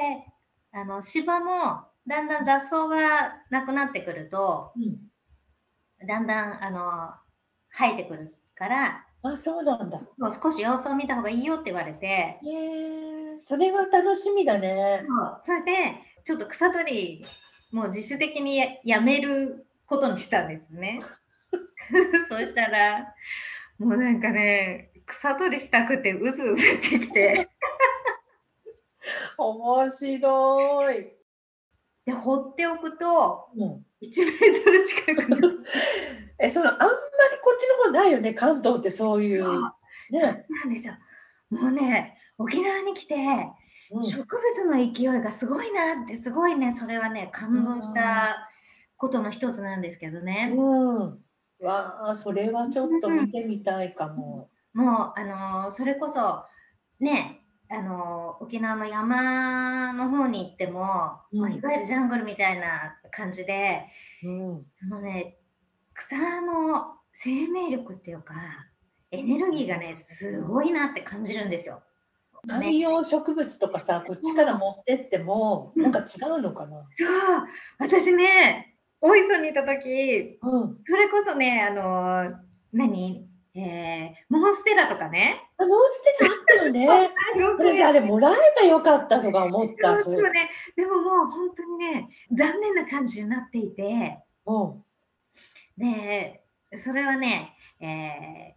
[0.71, 7.13] あの芝もだんだん雑草がなくなってくると、うん、だんだんあの
[7.77, 9.99] 生えてくるから、あそうなんだ。
[10.17, 12.39] もう少し様子を見た方がいいよって言われて、へ
[13.35, 15.03] えそれは楽しみだね。
[15.05, 15.71] そうそれで
[16.23, 17.25] ちょっと草取り
[17.71, 20.99] もう自主的にややめることにしたんですね。
[22.29, 23.13] そしたら
[23.77, 27.49] もうなんかね草取りしたくてうずうずしてきて。
[29.37, 31.11] 面白い。
[32.05, 35.65] で放っておくとうん、1メートル近く。
[36.39, 36.91] えそのあんまり
[37.41, 38.33] こっちの方ないよね？
[38.33, 39.43] 関東ってそういう。
[39.43, 39.73] そう。
[40.11, 40.45] ね。
[40.49, 40.93] なんですよ。
[41.49, 43.15] もうね沖縄に来て
[43.91, 44.03] うん。
[44.03, 48.49] 植物の勢いがすごいなってすごいねそれはね感動した
[48.97, 50.53] ことの一つなんですけどね。
[50.55, 51.19] うん。
[51.61, 54.49] わあそれはちょっと見てみたいかも。
[54.73, 56.43] もうあのーそれこそ
[56.99, 63.85] ねあのー沖縄の山の方に行っても、うんまあ、いわゆるジャングルみたいな感じで
[64.23, 64.65] うん。
[64.79, 65.37] そのね
[65.93, 68.33] 草の生命力っていうか
[69.11, 71.81] エネルギーがねすごいなって感じるんですよ。
[72.47, 76.85] 観葉植物とかさこっちから持ってってもなんか違うのかな？
[76.95, 77.07] そう
[77.79, 78.74] 私ね
[79.05, 80.77] 大磯にいた時うん。
[80.85, 82.35] それこそねあのー
[82.73, 83.27] 何？
[83.55, 85.41] えーモンステラとかね。
[85.57, 86.87] あモンステラあったよね。
[87.57, 89.99] 私あれもらえばよかったとか思った。
[90.01, 94.83] そうそうね、でももう本当にね残念な感じになっていてうん。
[95.77, 96.41] で
[96.75, 98.55] それはね、えー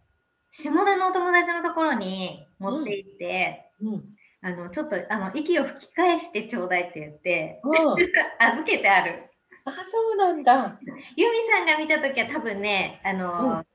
[0.51, 4.03] 下田のお友達のところに持って行って、うん。
[4.41, 7.95] あのちょっとあの息を吹き返してちょうだいって言ってうん。
[8.39, 9.28] 預けてある
[9.65, 10.79] あそうなんだ。
[11.15, 13.65] ユミさんが見た時は多分ねあの、うん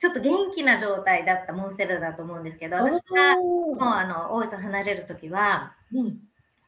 [0.00, 6.18] ちょっと元気な状態だったモンステラだと思うんですけど私がもうあの大磯離れる時はうん。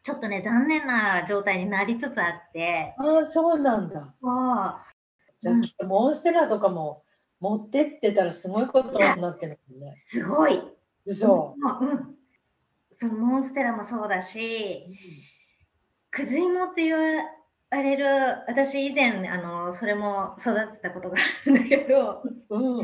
[0.03, 4.15] ちょっとね残念な状態になりつつあってああそうなんだ。
[4.21, 4.75] も
[5.39, 7.05] じゃあきっとモンステラとかも
[7.41, 9.97] 持ってってたらすごいことになってるもんね。
[9.97, 10.61] うすごい
[11.07, 11.29] 嘘。
[11.29, 12.17] もううん、
[12.93, 14.87] そのモンステラもそうだし、
[16.11, 17.23] クズイモっていう
[17.73, 18.05] あれる
[18.47, 22.83] 私以前あのそれも育てたことがあるんだけど、うん、も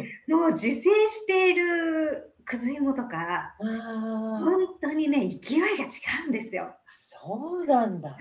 [0.49, 5.89] う自生しているくず芋とか本当にね勢いが違
[6.27, 6.75] うんですよ。
[6.89, 8.17] そうなんだ。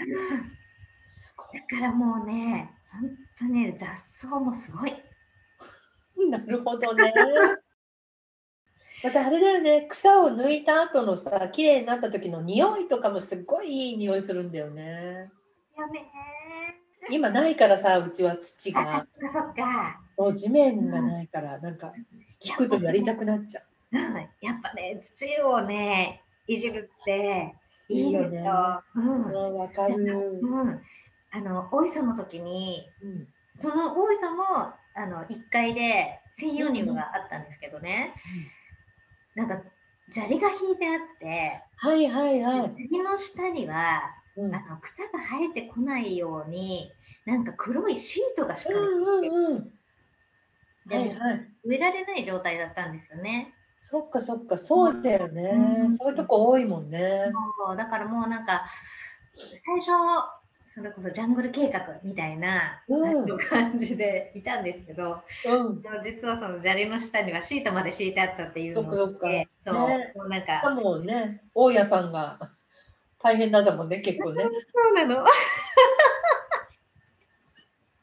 [1.07, 1.61] すごい。
[1.61, 4.93] だからもうね本当に雑草もすごい。
[6.29, 7.13] なるほどね。
[9.05, 15.31] またあれだよね草を抜いた後のさ綺麗になった時の匂いとかもすっごいいい匂いするんだよね。
[15.77, 16.11] やね
[17.09, 19.05] 今ないからさうちは土が。
[19.31, 21.93] そっかもう地面がないから、なんか
[22.43, 23.63] 聞くとやりたくなっちゃう。
[23.93, 24.01] うん、
[24.41, 27.55] やっぱね土をねいじるって
[27.89, 28.39] いいよね。
[28.95, 29.95] うん、わかる。
[30.41, 30.81] うん、
[31.31, 34.43] あの大磯の時に、うん、その大磯も
[34.95, 38.13] あの1階で専用ニムがあったんですけどね、
[39.35, 39.63] うん、なんか
[40.11, 42.87] 砂利が引いてあってはいはいはい。
[42.89, 44.01] 砂の下には、
[44.35, 46.91] うん、あの草が生えてこないように
[47.27, 48.83] なんか黒いシートが敷かれて
[49.21, 49.71] て、うんうん
[50.89, 53.53] はいはい、植えられない状態だったんですよね。
[53.81, 54.57] そっかそっか。
[54.57, 55.41] そうだよね、
[55.81, 57.25] うん、そういうとこ多いもんね。
[57.75, 58.63] だからもうなんか
[59.35, 59.91] 最初
[60.65, 62.81] それこそジャングル計画みたいな
[63.49, 70.29] 感じでいたんですけど、うん、実はその砂利の下にはシートまで敷いてあったっていうのそっかね、そう。
[70.29, 72.39] なんかしかもね大家さんが
[73.19, 74.43] 大変なんだもんね結構ね。
[74.47, 74.49] そ
[74.91, 75.25] うなの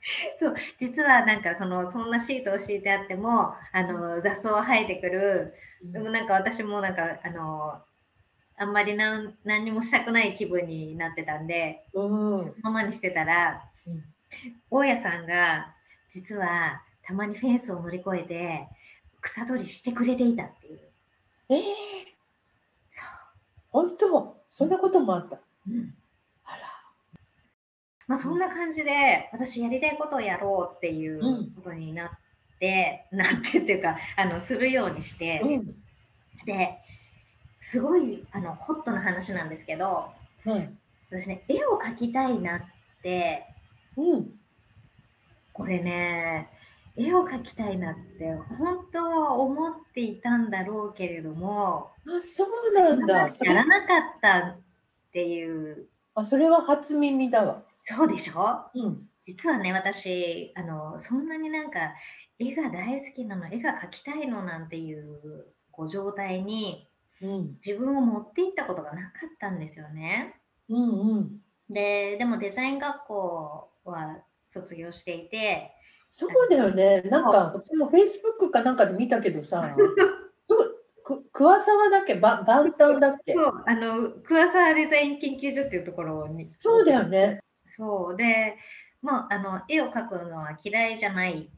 [0.39, 7.83] そう実はなんかそのそんなシートを敷いてあってもあの雑草は生えてくる、でもなんか私もなんかあの
[8.57, 14.05] あんまり何何にもしたくない気分になってたんで、うん、ママにしてたら、うん、
[14.71, 15.75] 大家さんが
[16.11, 18.69] 実はたまにフェンスを乗り越えて
[19.21, 20.81] 草取りしてくれていたっていう。
[21.49, 21.63] ええー、
[22.91, 23.09] そう。
[23.71, 24.37] 本当？
[24.51, 25.41] そんなこともあった？
[25.67, 25.95] うん。
[28.07, 31.21] まあそんな感じで私やりたいことをやろうっていう
[31.57, 35.43] ことになって、うん、なってっていうかあのするようにして、
[36.45, 36.79] で
[37.61, 40.13] すごいあのホットな話なんですけど、
[40.45, 40.71] はい、
[41.11, 42.61] 私ね絵を描きたいなっ
[43.03, 43.47] て、
[43.97, 44.31] うん、
[45.53, 46.51] これね
[46.97, 53.29] 絵を描きたいなって本当は思っていたんだろうけれどもあそうなんだ。
[53.41, 54.57] やらなかったっ
[55.13, 55.87] ていう。
[56.15, 61.95] あそれは初耳だわそうでしょ、うん、実はね私あのそんなになんか
[62.39, 66.89] 絵が大好きなの絵が描きたいのなんていうこう状態に
[67.23, 70.35] うん、自分を持っていったことがなかったんですよね。
[70.69, 74.19] うんうん、ででもデザイン学校は
[74.49, 75.73] 卒業していて
[76.11, 77.03] そうだよね。
[77.03, 79.75] なんか私もフェイスブックかなんかで見たけどさ
[81.05, 82.17] く桑沢だっけ？
[82.17, 83.33] ババンタンだっけ？
[83.33, 86.53] そうあの桑沢デザイン研究所っていうところに。
[86.59, 87.41] そうだよね
[87.77, 88.17] そう。
[88.17, 88.57] で
[89.03, 91.51] まああの絵を描くのは嫌いじゃない、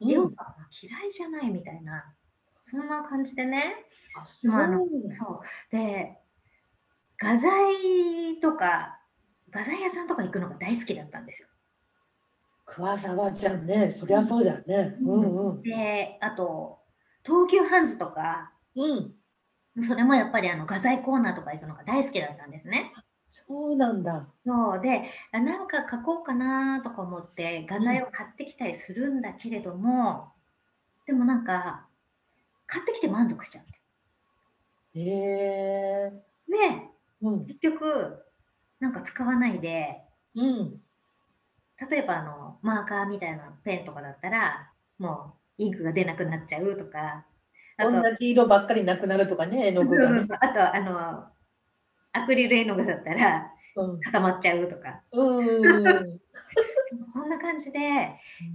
[0.00, 2.14] 絵を描くのは嫌いじゃないみたいな。
[2.60, 3.86] そんな感じでね。
[4.16, 4.54] あそう
[5.18, 5.40] そう。
[5.70, 6.18] で
[7.18, 7.52] 画材
[8.40, 9.00] とか
[9.50, 11.48] 画材屋さんとか行くのが大好きだったんですよ。
[12.64, 13.90] 桑沢ちゃんね。
[13.90, 14.96] そりゃそうだよね。
[15.00, 16.78] うんうん、であと
[17.24, 22.92] 東急ハンズとか、うん、それもやっぱりあの画材コーナーとか行くのが大好きだったんですね。
[23.30, 24.26] そうなんだ。
[24.46, 30.32] そうでなんか描こうかなとか思って画材を買ってきたりするんだけれども、
[31.06, 31.86] うん、でもなんか
[32.66, 33.64] 買ってきて満足しちゃう。
[34.98, 36.12] へえ。
[36.48, 36.56] で、
[37.20, 37.46] うん。
[37.46, 38.24] 結局、
[38.80, 40.02] なんか使わないで、
[40.34, 40.80] うん。
[41.90, 47.26] 例えばあの、マーカーみたいなペンとかだったら、もうインクが出なくなっちゃうとか、
[47.76, 51.37] あと、同じ色ばっかりなくなるとかね、絵の具が、ね、あと、あの、
[52.22, 53.52] アクリル絵の具だったら、
[54.04, 55.02] 固まっちゃうとか。
[55.12, 56.20] うん。
[57.12, 57.78] そんな感じで、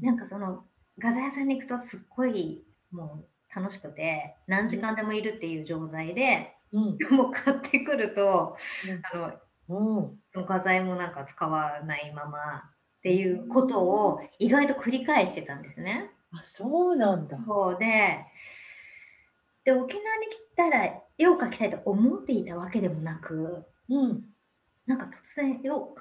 [0.01, 0.63] なんかその、
[0.99, 9.37] 画材屋さんに行くとすっごい、もう、楽しくて何時間でもいるっていう状態で、うん、もう買ってくると、うん、あ
[9.69, 12.61] の、うん、画材もなんか使わないままっ
[13.03, 16.09] ていうことを意外と繰り返してたんですね。
[16.31, 17.37] あそうなんだ。
[17.45, 18.25] そうで
[19.65, 24.23] で沖縄に来たら絵を描きたいと思っていたわけでもなく、うん、
[24.85, 25.95] なんか突然絵を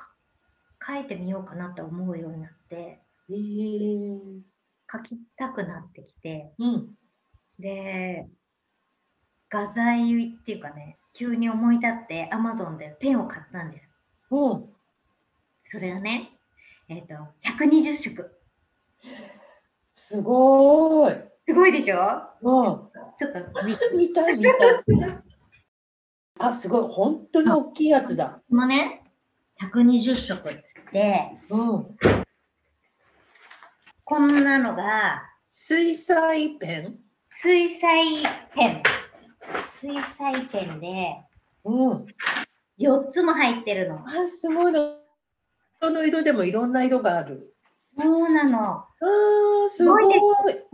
[0.81, 3.01] 描いてみようかなと思うようになって、
[3.31, 4.19] えー、
[4.89, 6.89] 描きたくなってきて、うん、
[7.59, 8.29] で、
[9.49, 13.89] 画材っていうかね、急に思い立ってアマゾンでペンを買ったんです。
[14.31, 14.65] うん。
[15.67, 16.31] それがね、
[16.89, 18.31] えっ、ー、と、120色。
[19.93, 21.32] すごい。
[21.47, 21.99] すごいでしょ？
[22.43, 22.65] うん。
[23.19, 24.83] ちょっと見たい見たい。
[26.39, 26.89] あ、すごい。
[26.89, 28.41] 本当に大きいやつだ。
[28.49, 29.05] このね、
[29.61, 30.61] 120色っつっ
[30.93, 31.97] て、うん。
[34.05, 36.99] こんなのが水彩ペン？
[37.29, 38.23] 水彩
[38.55, 38.83] ペン。
[39.65, 41.23] 水彩ペンで
[41.65, 42.07] うん。
[42.79, 44.01] 4つも入ってるの。
[44.07, 44.81] あ、すごいな。
[45.81, 47.52] どの色でもいろんな色がある。
[47.99, 48.59] そうなの。
[48.59, 50.05] あー、すごい。
[50.05, 50.11] す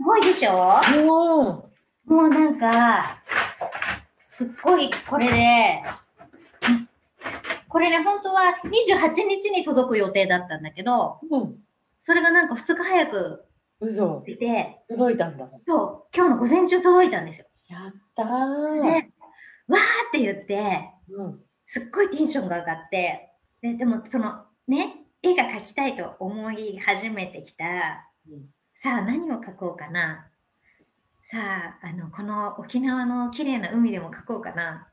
[0.03, 0.81] ごいでしょ？
[0.95, 2.15] うん。
[2.15, 3.21] もうなんか、
[4.21, 5.83] すっごいこれで、
[7.67, 11.55] これね、本当は28日に届く予定だったんだけど、うん。
[12.01, 13.45] それがなんか2日早く
[13.81, 14.23] 嘘。
[14.25, 15.47] 出て、届いたんだ。
[15.67, 17.45] そう、今日の午前中届いたんですよ。
[17.67, 18.33] やったで、ー。
[18.33, 19.01] わーっ
[20.11, 21.39] て言って、うん。
[21.67, 23.29] すっごいテンションが上がって、
[23.61, 27.65] ででもそのね、絵が描きたいと思い始めてきた、
[28.27, 28.49] うん
[28.81, 30.29] さあ何を描こうかな。
[31.21, 31.37] さ
[31.83, 34.87] あ、あの、この沖縄の綺麗な海でも描こうかな。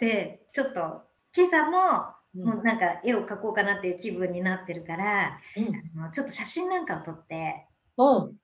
[0.00, 6.00] で、ちょっと今朝もうんもうなんか絵を描こうかなっていう気分になってるから、うん。
[6.02, 8.36] あのちょっと写真なんかを撮って、うん。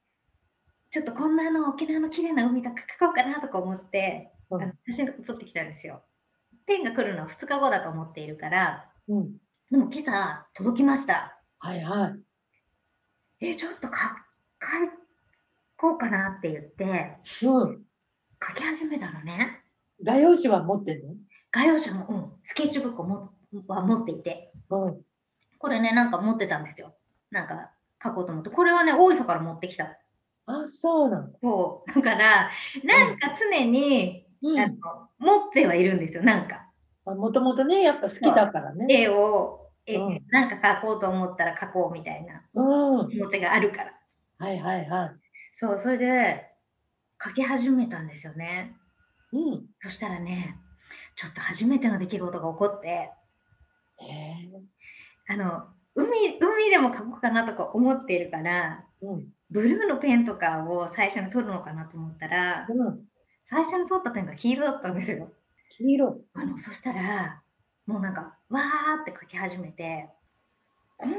[0.93, 6.03] ちょっとこんなあの沖縄の綺麗な海とか描こうかなとか思って、うんあの写真撮ってきたんですよ。
[6.67, 9.33] ペンが来るのは2日後だと思っているから、うん。
[9.71, 11.41] でも今朝届きました。
[11.61, 12.09] はいは
[13.41, 13.47] い。
[13.51, 14.27] え、ちょっとか
[14.61, 14.67] 書
[15.77, 17.83] こうかなって言ってうん。
[18.45, 19.61] 書き始めたのね。
[20.03, 21.01] 画用紙は持ってん
[21.53, 23.31] 画用紙も、うん、スケッチブックをも
[23.69, 25.01] は持っていて、のうん。
[25.59, 26.97] これね、なんか持ってたんですよ。
[27.31, 27.71] なんか
[28.03, 29.97] 書こうと思って、これはね、大磯から持ってきた。
[30.47, 31.39] あ、そうなんだ。
[31.41, 31.95] そう。
[31.95, 32.51] だから、
[32.83, 34.81] なんか常に、うん
[35.21, 36.70] 持ってはいるんですよ、なんか。
[37.05, 38.87] もともとね、やっぱ好きだからね。
[38.89, 43.09] 絵を、えうんなんか書こうと思ったら書こうみたいなうん。
[43.09, 43.93] 気持ちがあるから。
[44.39, 45.11] はいはいはい。
[45.53, 46.47] そう、それで
[47.23, 48.77] 書き始めたんですよね。
[49.33, 49.67] うん。
[49.83, 50.57] そしたらね、
[51.17, 53.11] ちょっと初めての出来事が起こって。
[55.29, 59.29] あの、海、海でも書こうかなとか思っているから、うん。
[59.51, 63.01] ブルーのペンとかを最初に取るのかなと思ったら、うん。
[63.49, 65.33] 最初に取ったペンが黄色だったんですよ。
[65.71, 66.21] 黄色。
[66.35, 67.43] あの、そしたら、
[67.87, 70.09] もうなんか、わーって書き始めて、
[70.99, 71.17] こんな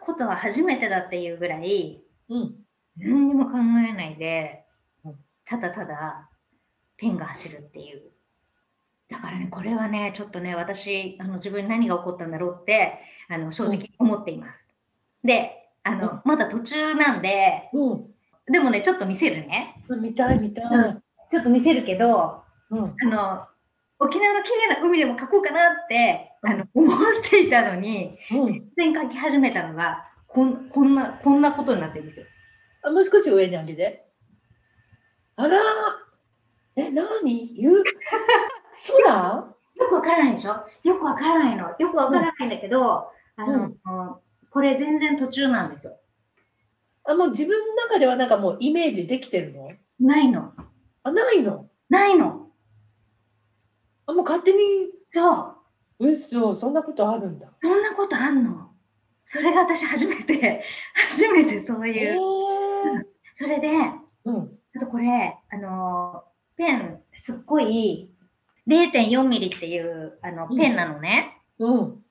[0.00, 2.54] ことは初めてだっていうぐらい、うん。
[2.96, 4.66] 何にも考えないで
[5.04, 5.14] うん、
[5.46, 6.28] ただただ
[6.98, 8.02] ペンが走るっていう。
[9.08, 12.98] だからね、これはね、ちょっとね、私、あの自分に何が起こったんだろうって、
[13.28, 14.58] あの正直思っています。
[15.24, 18.06] で、あの、まだ途中なんで、うん。
[18.50, 19.82] でもね、ちょっと見せるね。
[20.00, 21.02] 見たい見たい。
[21.30, 22.94] ちょっと見せるけど、うん。
[23.02, 23.46] あの、
[24.04, 28.44] 沖縄の綺麗な海でも描こうかなって、あの思っていたのに、うん。
[28.46, 32.26] 突然描き始めたのが、こんこんな、こんなことになってるんですよ。
[32.82, 34.06] あ、もう少し上に上げて。
[35.36, 35.60] あらー
[36.74, 37.52] え、なに？
[37.54, 37.70] ゆ
[39.04, 39.54] 空？
[39.76, 40.56] よくわからないでしょ？
[40.82, 41.74] よくわからないの。
[41.78, 45.96] よくわからないんだけど、あの、これ全然途中なんですよ。
[47.04, 49.70] あ、もう自分の中ではなんかもうイメージできてるの？
[50.00, 50.52] ないの。
[51.04, 51.68] あ、ないの？
[51.88, 52.41] ないの。
[54.06, 54.58] あ、もう勝手に、
[55.12, 55.32] そ
[56.00, 56.06] う。
[56.06, 57.48] うっそ、そんなことあるんだ。
[57.62, 58.70] そんなことあんの？
[59.24, 60.64] それが私初めて、
[61.10, 62.18] 初めてそうえいう。
[63.00, 63.04] ー、
[63.36, 63.68] それで、
[64.24, 64.58] うん。
[64.76, 66.24] あとこれ、あの、
[66.56, 68.10] ペン、すっごい
[68.66, 71.40] 0.4ミリっていうあのうんペンなのね。
[71.58, 72.02] うん。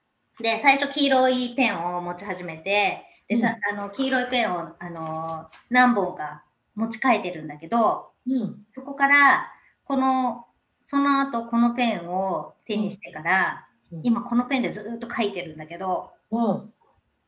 [0.41, 6.43] で、最初黄色いペンを持ち始めて、でさ、あの黄色いペンをあの何本か
[6.75, 8.63] 持ち替えてるんだけど、うん。
[8.71, 9.51] そこから
[9.83, 10.45] この
[10.83, 13.71] その後このペンを手にしてから、うん
[14.03, 16.73] 今このペンでずっと書いてるんだけど、うん。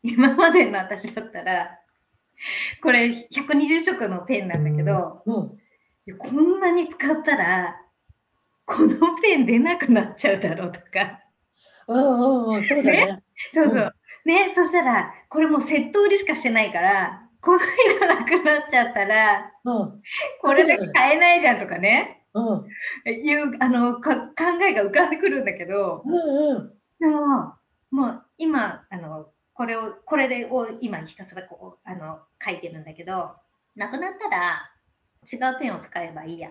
[0.02, 1.78] 今までの私だったら、
[2.82, 6.18] これ120色のペンなんだけど、うん。
[6.18, 7.76] こんなに使ったら、
[8.66, 11.20] このペン出なくなっちゃうだろうとか。
[11.88, 13.24] うんうんうん、そうだね。
[13.54, 13.94] そうそう。
[14.26, 17.60] ね、そしたら、これもうセット売りしかしてないから、この
[17.98, 20.02] 色なくなっちゃったら、うん。
[20.42, 23.12] これだけ買えないじゃんとかね、うん。
[23.12, 24.34] いうあのか考
[24.68, 26.74] えが浮かんでくるんだけど、うんうん。
[27.00, 27.54] でも、
[27.92, 33.32] もう今、あのこれを、これでを今ひたすらこうあの書いてるんだけど、
[33.76, 34.72] なくなったら
[35.32, 36.50] 違うペンを使えばいいや、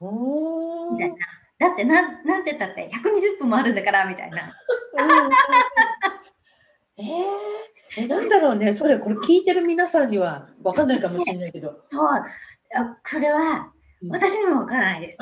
[0.00, 1.16] みたいな。
[1.58, 4.42] だってなん、なんて言ったって120分もあるんだから、みたいな。
[4.42, 5.32] うんうんうん
[6.96, 12.24] えー、え、なんだろうね、それ、これ聞いてる皆さんには分かんないかもしれないけど、 そう、あ
[13.04, 13.73] それはうん
[14.10, 15.18] 私にもわからないです。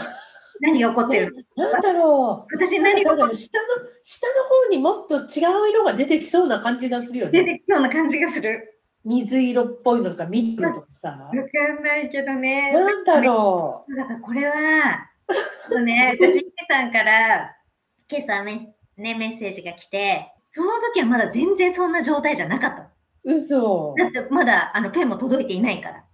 [0.61, 1.65] 何が起こってるの？
[1.73, 3.67] なんだろう、私何がさでも下の
[4.03, 7.55] 下の方にもっと違う色が出てきそうな感じがするよ出ね。
[7.55, 8.69] てきそうな感じがする。
[9.05, 11.11] 水色っぽいのとか緑とかさ。
[11.11, 12.73] わかんないけどね。
[12.73, 15.09] なんだろだからこれは、
[15.69, 17.57] そうね、 藤井さんから
[18.09, 22.91] 今朝メッ,、ね、メッセージが来て、その時はまだ全然そんな状態じゃなかった。
[23.25, 23.95] 嘘。
[23.99, 26.05] だってまだあのペンも届いていないから。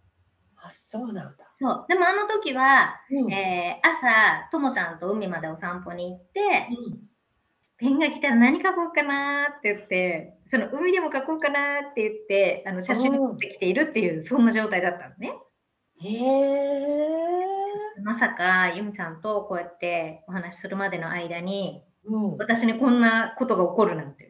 [0.63, 1.48] あ、そうなんだ。
[1.59, 1.85] そう。
[1.89, 3.33] でもあの時は、うん。
[3.33, 7.09] えー朝、ともちゃんと海までお散歩に行って、うん
[7.81, 15.33] ペンが来たら何書こうかなって言って、その海でも書こうかなって言って、あの写真を撮ってきているっていう、そんな状態だったのね。
[16.03, 17.47] へえ。
[18.03, 22.37] まさか、ゆみさんとこうやってお話しするまでの間に、うん。
[22.37, 24.29] 私にこんなことが起こるなんて。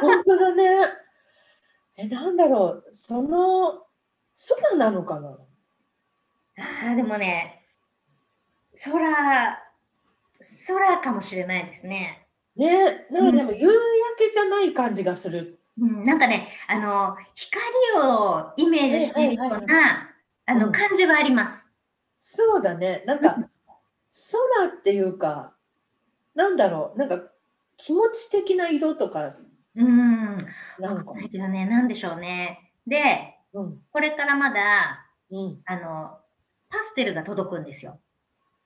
[0.00, 0.64] 本当だね。
[1.98, 2.88] え、なんだろう。
[2.92, 3.82] その
[4.60, 5.36] 空なのかな？
[6.58, 7.66] ああ、でもね、
[8.84, 9.62] 空、
[10.66, 12.26] 空かもしれないですね。
[12.56, 13.72] ね、なんかでも夕焼
[14.18, 15.60] けじゃない感じがする。
[15.78, 17.64] うん、なんかね、あの、光
[18.06, 20.10] をイメージしているようはいはいな、
[20.46, 21.66] あの、うん感じはあります。
[22.20, 23.02] そうだね。
[23.06, 23.48] なんか
[24.58, 25.54] 空っていうか、
[26.34, 26.98] なんだろう。
[26.98, 27.32] なんか
[27.76, 29.30] 気持ち的な色とか、
[29.74, 31.14] うん、わなんかかん。
[31.14, 32.72] ないけどね、なんでしょうね。
[32.86, 33.82] で、うん。
[33.92, 35.62] これからまだ、うん。
[35.66, 36.21] あの、
[36.72, 38.00] パステルが届くんですよ。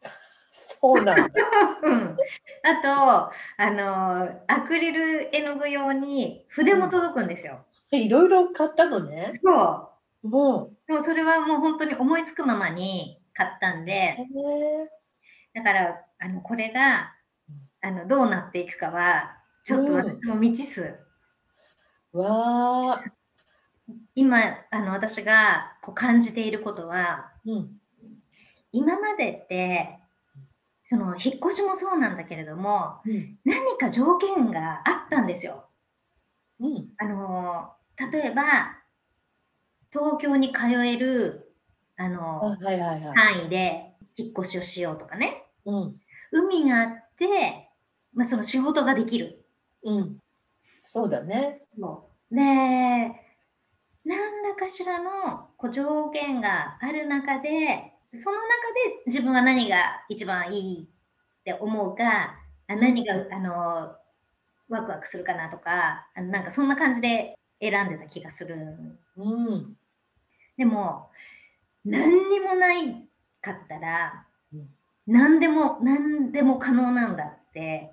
[0.04, 1.28] そうなんだ。
[1.82, 2.16] うん。
[2.62, 7.66] あと、あの、アクリル絵の具用に筆も届くんですよ。
[7.90, 9.40] いろいろ買ったのね。
[9.42, 9.92] そ
[10.22, 10.28] う。
[10.28, 13.84] もでもそれはもう本当に思いつくままに買ったんう。
[13.84, 14.16] で。
[15.54, 17.12] だから、あの、これが、
[17.80, 20.94] あの、どうなっていくかは、ちょっとうん私も未知数。
[22.12, 23.04] わあ。
[24.14, 24.38] 今、
[24.70, 27.80] あの、私がこう感じていることは、うん。
[28.76, 29.98] 今までって、
[30.84, 33.38] その、引っ越しもそうなんだけれども、うん。
[33.44, 35.64] 何か条件があったんですよ。
[36.60, 36.88] うん。
[36.98, 37.72] あの、
[38.12, 38.76] 例えば、
[39.90, 41.54] 東京に通える、
[41.96, 43.16] ああの、はいはいはい。
[43.16, 45.44] 範囲で引っ越しをしようとかね。
[45.64, 45.96] うん。
[46.30, 47.70] 海があって、
[48.12, 49.46] まあ、その仕事ができる。
[49.84, 50.18] うん。
[50.80, 51.62] そうだね。
[52.30, 52.42] で、
[54.04, 58.48] 何らかしらのこう条件がある中で、その中
[58.96, 60.86] で自分は何が一番いいっ
[61.44, 62.38] て思うか、
[62.68, 63.96] あ何があの
[64.68, 68.56] ワクワクするかなとか、あのなんかそんな感じで選んでた気がする。
[69.16, 69.22] う
[69.56, 69.76] ん。
[70.56, 71.10] でも、
[71.84, 73.08] 何にもない
[73.42, 74.68] かったらうん、
[75.06, 77.92] 何でも、何でも可能なんだって、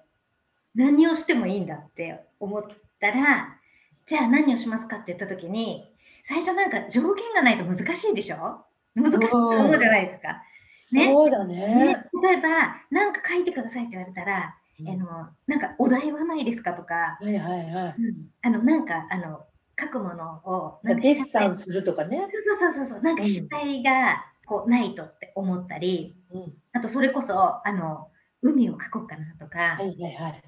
[0.76, 2.64] 何をしてもいいんだって思っ
[3.00, 3.60] たら、
[4.08, 5.90] じゃあ何をしますかって言った時に、
[6.24, 8.66] 最初なんか条件がないと難しいでしょ？
[8.96, 10.44] 難しいと思うじゃないですか。
[10.76, 15.06] そうだねね。、例えば、なんか書いてくださいって言われたら、うんあの
[15.46, 17.96] なんかお題はないですかとか、はいはいはい。
[18.42, 19.46] あのなんかあの
[19.80, 22.28] 書くものをなんかデッサンするとかね。
[22.58, 26.54] そうそうそうそう、なんか主体がこうないとって思ったり、うん。
[26.74, 28.10] あとそれこそあの
[28.42, 30.44] 海を描こうかなとか、はいはいはい。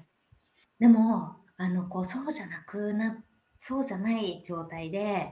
[0.80, 3.22] でもあのこうそうじゃなくな
[3.60, 5.28] そうじゃない状態で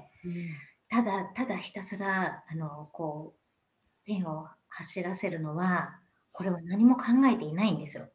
[0.94, 5.98] ただただひたすらあのこうペンを走らせるのは
[6.30, 8.06] これは何も考えていないんですよ。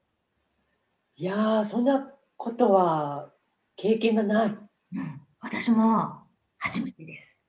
[1.17, 3.33] いやー、そんなことは
[3.75, 4.47] 経験がない。
[4.47, 4.51] う
[4.97, 6.21] ん、私も
[6.57, 7.43] 初めてです。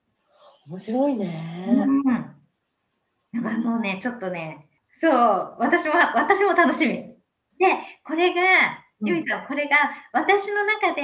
[0.67, 1.65] 面白いね。
[1.77, 4.67] うん、だからもうねちょっとね
[4.99, 6.93] そう私も私も楽しみ。
[6.93, 7.15] で
[8.03, 8.41] これが
[8.99, 9.77] うんゆみさんこれが
[10.11, 11.01] 私の中で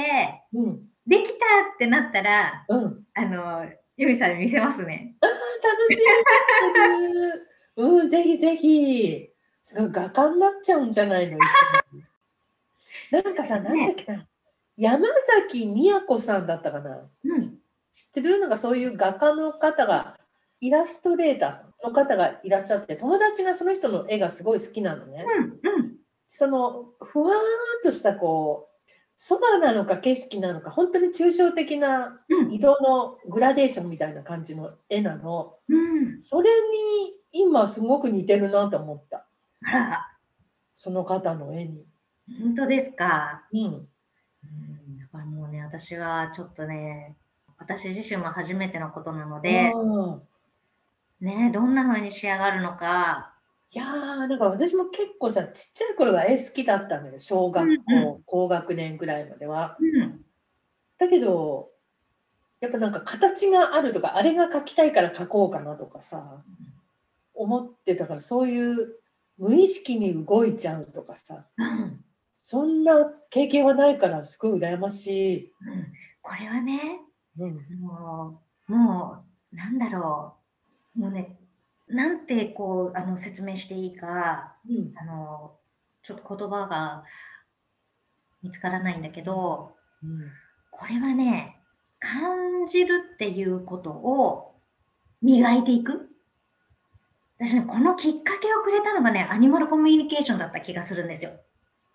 [0.54, 0.80] うん。
[1.06, 3.04] できたってなったらうん。
[3.14, 5.16] あのゆみさんに見せますね。
[5.22, 7.48] 楽しみにしてる。
[7.78, 9.30] うん、ぜひぜひ。
[9.64, 11.40] すごい画家になっちゃうんじゃないの？
[13.12, 14.28] なんかさ、なんだっけな。
[14.78, 15.08] 山
[15.42, 17.10] 崎都さんだったかな。
[17.26, 17.52] うん、知っ
[18.14, 18.40] てる？
[18.40, 20.20] なんかそういう画家の方が、
[20.62, 25.26] イラストレーターの方がいらっしゃって、友達がその人の絵がすごい好きなのね。
[25.40, 25.96] うん、うん、
[26.28, 27.34] そのふわーっ
[27.84, 28.77] としたこう
[29.30, 36.22] 空なのか景色なのか本当に抽象的なうん、色のグラデーションみたいな感じの絵なのうん。
[36.22, 39.26] それに今すごく似てるなと思った
[39.66, 40.08] あら、
[40.76, 41.84] その方の絵に。
[42.42, 43.44] 本当ですか？
[43.54, 47.16] うん、うん、だからもうね、私はちょっとね、
[47.58, 50.22] 私自身も初めてのことなので、うん
[51.22, 53.34] ね、どんな風に仕上がるのか、
[53.72, 59.78] いやーなんか私も結構さちっちゃい頃は絵好きだったのよ小学校、うんう高学年ぐらいまでは。
[59.80, 60.22] うん、
[60.98, 61.70] だけど
[62.60, 66.42] やっぱなんか形があるとかあれが描きたいから描こうかなとかさ
[67.34, 68.96] 思ってたからそういう
[69.38, 72.04] 無意識に動いちゃうとかさうん、
[72.34, 75.54] そんな経験はないからすごい羨ましい。
[75.68, 75.88] うん。
[76.22, 77.02] これはね、
[77.38, 79.18] うんもう、も
[79.52, 80.34] う、なんだろ
[80.96, 81.38] う、もうね、
[81.88, 85.58] なんてこう、あの、説明していいか、うんあの、
[86.04, 87.04] ちょっと言葉が
[88.44, 90.32] 見つからないんだけど、うん
[90.70, 91.58] これはね、
[92.00, 94.54] 感じるっていうことを
[95.24, 96.10] 磨いていく。
[97.40, 101.32] 私ね、このきっかけをくれたのがね、アニマルコミュニケーションだった気がするんですよ。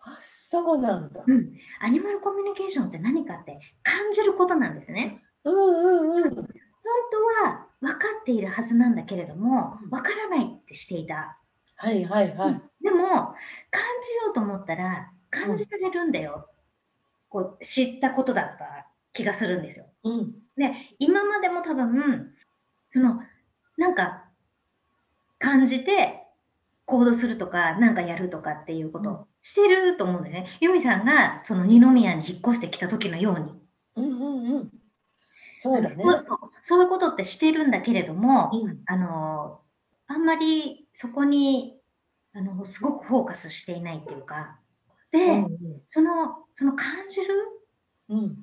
[0.00, 1.22] あ、そうなんだ。
[1.24, 1.52] うん。
[1.80, 5.22] アニマルコミュニケーションって何かって感じることなんですね。
[5.44, 6.34] うんうんうん。
[6.34, 11.36] 本当は分かっているはずなんだけれどもうん、分からないってしていた。
[11.76, 12.62] はいはいはい。
[12.80, 13.34] でも、
[13.70, 16.48] 感じようと思ったら、感じられるんだよ。
[17.28, 19.86] こう、知ったことだった気がするんですよ。
[20.04, 20.32] うん。
[20.56, 22.32] で、今までも多分、
[22.92, 23.20] その、
[23.76, 24.26] なんか、
[25.40, 26.22] 感じて
[26.84, 30.46] 行動するとか、なんかやるとかっていうことをしてると思うんだよね。
[30.60, 33.60] 由美さんが、その二宮に引っ越してきた時のように。
[33.96, 34.81] うんうんうん。
[35.52, 36.04] そうだね。
[36.62, 38.82] そういうことってしてるんだけれども、うん。
[38.86, 39.60] あの、
[40.06, 41.78] あんまりそこに、
[42.34, 44.58] あの、すごくフォーカスしていないっていうか、
[45.10, 47.34] で、うんその、その感じる
[48.08, 48.18] うん。
[48.18, 48.26] うん。
[48.30, 48.34] っ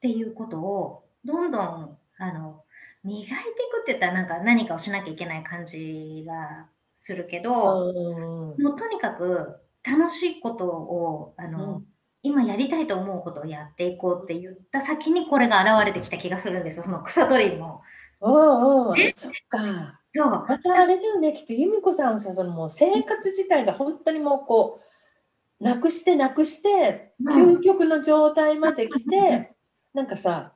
[0.00, 2.62] ていうことをどんどんあの
[3.02, 8.62] 磨いていくって言ったらなんか何かをしなきゃいけない感じがするけど、うん。
[8.62, 11.95] もうとにかく楽しいことをあの、うん
[12.26, 17.80] 今やりたいと思うことをやっていこうって言った先にこれが現れてきた気がするんですよその草取りの。
[18.20, 19.00] うんうん。
[19.00, 20.00] えそっか。
[20.14, 24.80] そうまたあれだよね、きっと由美子さんはさ、そのもう生活自体が本当にもうこ
[25.60, 29.54] う、なくしてなくして、うん究極の状態まで来て、
[29.94, 30.52] なんかさ、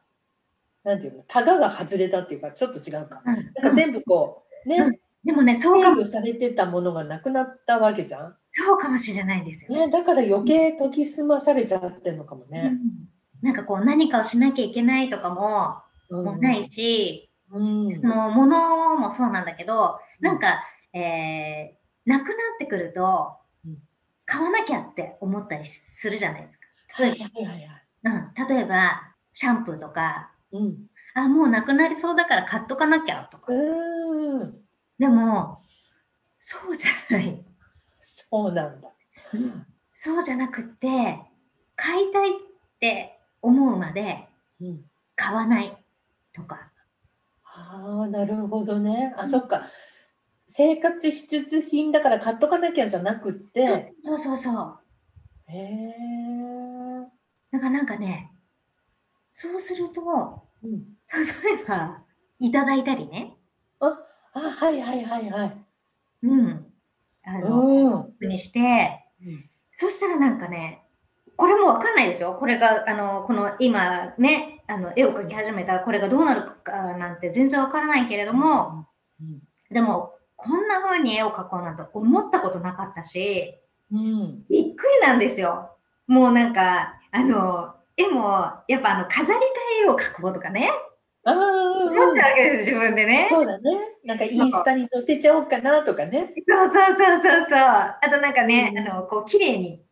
[0.83, 3.23] なんていうの、タガが外れたっていうか、ちょっと違うか。
[3.25, 8.37] うんなんか全部こう、ね、うんでもねそう制かも御されてたものがなくなったわけじゃん。
[8.53, 9.87] そうかもしれないですよ。
[9.87, 12.73] ね、だから余計研ぎ澄まされちゃってんのかもね。
[12.73, 13.11] うん
[13.43, 15.81] なんかこう何かをしなきゃいけないとかも
[16.11, 23.33] うんもうないし、うんそのものもそうなんだけど、なんか、えー、なくなってくると
[23.65, 23.79] うん、
[24.27, 26.67] 買わなきゃって思ったりするじゃないですか。
[28.47, 30.87] 例えば、シャンプーとか、うん。
[31.15, 33.53] あ、もうなくなりそうだから買っとかなきゃとか。
[34.99, 35.63] でも、
[36.39, 37.45] そうじゃない。
[38.01, 38.89] そうなんだ。
[39.97, 41.21] そうじゃなくって、
[41.77, 42.33] 買いたいっ
[42.81, 44.27] て思うまで
[44.61, 44.85] うん。
[45.15, 45.77] 買わない
[46.33, 46.71] とか。
[47.45, 49.15] ああ、なるほどね。
[49.17, 49.69] あ、そっか。
[50.47, 53.95] 生活必需品だから買っとかなきゃじゃなくって。
[54.03, 54.79] そうそうそう。
[55.47, 57.07] へえ。
[57.53, 58.33] だからなんかね、
[59.33, 60.03] そうすると、
[60.63, 60.85] うん。
[61.13, 62.03] 例えば、
[62.39, 63.37] いただいたりね。
[63.81, 63.87] あ、
[64.33, 65.65] はいはいはいはい。
[66.23, 66.70] うん。
[67.31, 68.29] あの、うん。
[68.29, 69.05] にして、
[69.73, 70.83] そしたらなんかね、
[71.37, 72.37] これもわかんないですよ。
[72.39, 78.87] これが、あの、この今ね、あの、絵を描き始めたらこれがどうなるかなんて全然わからないけれども、
[79.21, 79.41] うん。
[79.73, 83.55] でも、こんな風に絵を描こうなんて思ったことなかったし、
[83.93, 84.45] うん。
[84.49, 85.77] びっくりなんですよ。
[86.07, 89.39] もうなんか、あの、絵も、やっぱあの、飾りたい
[89.87, 90.71] 絵を描こうとかね、
[91.25, 93.27] ああ、思ったわけです、自分でね。
[93.31, 93.71] そうだね。
[94.05, 96.27] なんかインスタに載せちゃおうかなとかね。
[96.27, 96.35] そう
[96.69, 97.59] そうそうそうそう。
[97.59, 99.85] あとなんかね、うんあの、こう、綺麗に、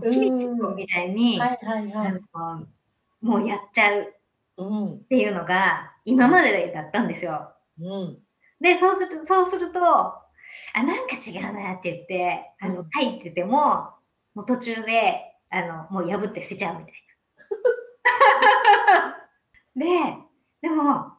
[0.00, 2.12] 綺麗にみたいに、はいはいはあい。
[2.12, 2.66] の
[3.22, 4.04] もうやっちゃうっ
[4.58, 5.04] うん。
[5.08, 7.52] ていうのが今までだったんですよ。
[7.80, 8.18] うん。
[8.60, 10.22] で、そうすると、そうすると、あ、
[10.82, 13.90] なんか違うなって言って、あのうん、入ってても、
[14.34, 16.94] もう途中で、あの、もう破って捨てちゃうみたい
[19.76, 19.84] な。
[20.16, 20.25] で、
[20.66, 21.12] でも、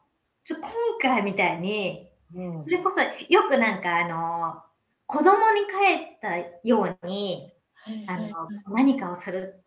[0.44, 0.68] ちょ今
[1.00, 4.62] 回みたいに、うんそれこそよくなんかあの、
[5.06, 7.50] 子供に帰ったように、
[8.06, 8.28] あの、
[8.74, 9.64] 何かをする、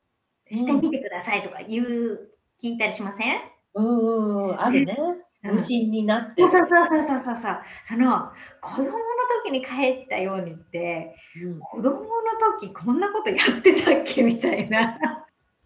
[0.52, 2.30] してみてくださいとか言う、
[2.62, 3.40] 聞いたりしません？
[3.74, 4.96] うんうん、あるね。
[5.00, 6.52] うん無心になってる。
[6.52, 7.60] そうそうそうそうそうそう。
[7.84, 8.30] その
[8.62, 8.92] 子供の
[9.44, 12.08] 時に帰ったようにって、うん子供の
[12.60, 14.22] 時こんなことやってたっけ？
[14.22, 15.00] みたいな。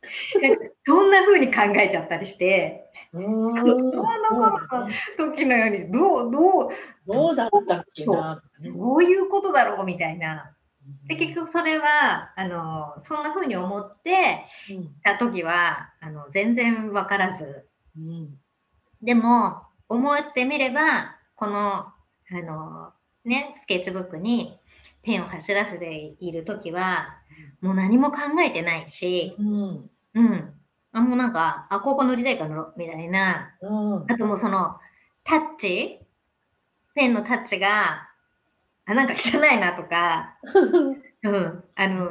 [0.85, 3.53] そんな風に考えちゃったりして、うん。
[3.53, 4.61] 子供の
[5.17, 6.69] 時のようにどう、どう、
[7.07, 8.41] どうだったっけな。
[8.61, 10.55] どういうことだろうみたいな。
[11.07, 14.95] で、結局それは、あの、そんな風に思ってうん。
[15.03, 18.37] た時は、あの、全然わからず、うん。
[19.01, 21.93] でも、思ってみれば、この、あ
[22.31, 22.91] の、
[23.23, 24.59] ね、スケッチブックに
[25.03, 27.17] ペンを走らせているときは、
[27.61, 30.53] もう何も考えてないし、うんうん。
[30.93, 33.55] あ、もうなんか、あ、ここ塗りたいか塗ろう、みたいな。
[33.61, 34.77] うんあともうその、
[35.23, 35.99] タッチ？
[36.95, 38.07] ペンのタッチが、
[38.85, 40.37] あ、なんか汚いなとか、
[41.23, 41.63] うん。
[41.75, 42.09] あの、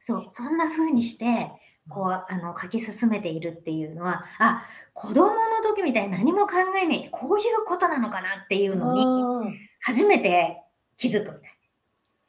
[0.00, 1.50] そう、そんな風にして、
[1.88, 10.60] こう、あの、書き進めているっていうのは、あ、子供の時みたいに何も考えないこういうことなのかなっていうのに、うん初めて
[10.96, 11.50] 気づくみたい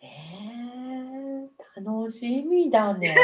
[0.02, 3.16] へえ楽しみだね。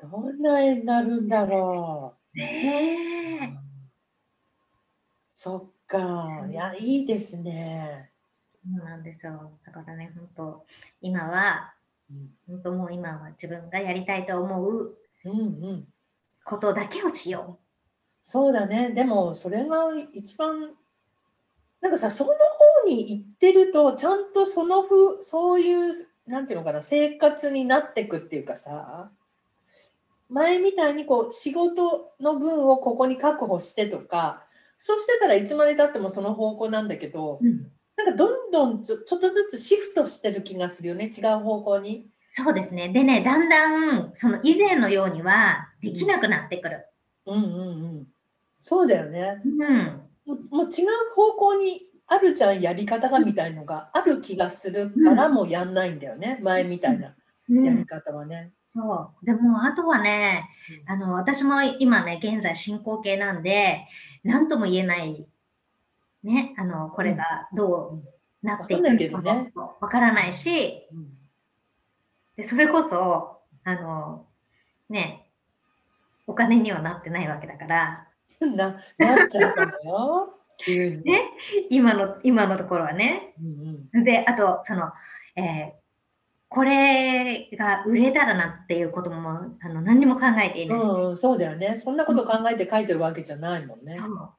[0.00, 2.38] どんな絵になるんだろう。
[2.38, 3.58] ねえ。
[5.34, 6.46] そっか。
[6.48, 8.10] いや、いいですね。
[8.64, 9.58] そうなんですよ。
[9.64, 10.66] だからね、本当
[11.00, 11.74] 今は、
[12.10, 15.42] うん本当もう今は自分がやりたいと思ううんう
[15.72, 15.88] ん。
[16.44, 17.58] ことだけをしよ
[18.24, 18.90] そうだね。
[18.92, 20.74] でも、それが一番、
[21.80, 25.92] なんかさ、その方に行ってると、ちゃんとそのふ、そういう、
[26.26, 29.10] なんていうのかな、生活になってくっていうかさ、
[30.30, 34.44] 前みたいにこう、仕事の分をここに確保してとか、
[34.76, 37.46] そうしてたらいつまでたってもその方向なんだけど、う。
[37.46, 42.08] うんなんかどんどんちょちょっとずつシフトしてる気がするよね、違う方向に。
[42.30, 42.90] そうですね。
[42.90, 46.88] でね、だんだん、その以前のようにはできなくなってくる。
[47.26, 48.08] うんうんうん。
[48.60, 49.40] そうだよね。
[49.44, 50.08] うん。
[50.50, 57.16] もう違う方向にあるじゃんやり方がみたいのがある気がするからもうやんないんだよね、前みたいな
[57.62, 58.52] やりうん、方はね。
[58.68, 59.26] そう。
[59.26, 60.50] でも、あとはね、
[60.86, 63.86] あの、私も今ね、現在進行形なんで、
[64.24, 65.26] 何とも言えない、
[66.22, 68.02] ね、あの、これがど
[68.42, 71.08] うなっていくわかわからないし、うん。
[72.36, 74.26] で、それこそ、あの、
[74.90, 75.30] ね、
[76.26, 78.06] お金にはなってないわけだから、
[78.54, 80.34] ななっちゃったのよ。
[80.58, 81.02] 急に。
[81.04, 81.22] ね
[81.70, 83.32] 今の、今のところはね。
[83.40, 84.04] うん。
[84.04, 84.92] で、あと、その、
[85.36, 85.87] えー
[86.48, 91.76] これが売れたらなっていうこともあの何にも考えていないし、うんうん、そうだよね。
[91.76, 93.98] そんなこと考えて書いてるわけじゃないもんね。
[93.98, 94.30] そう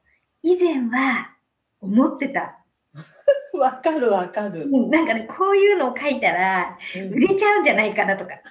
[0.41, 1.36] 以前は
[1.82, 2.57] 思ってた。
[3.60, 4.64] わかるわかる。
[4.64, 8.32] うんなんかね、こういうのを書いたらうん売れちゃうんじゃないかなとか。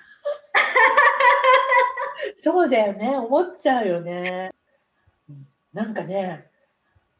[2.37, 3.17] そうだよね。
[3.17, 4.53] 思っちゃうよね。
[5.29, 6.49] うんなんかね、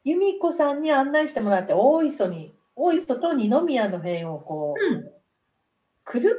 [0.05, 5.18] 由美子さんに案内してもらって大磯に、大磯と二宮の辺をこう、うん。
[6.11, 6.37] 車だ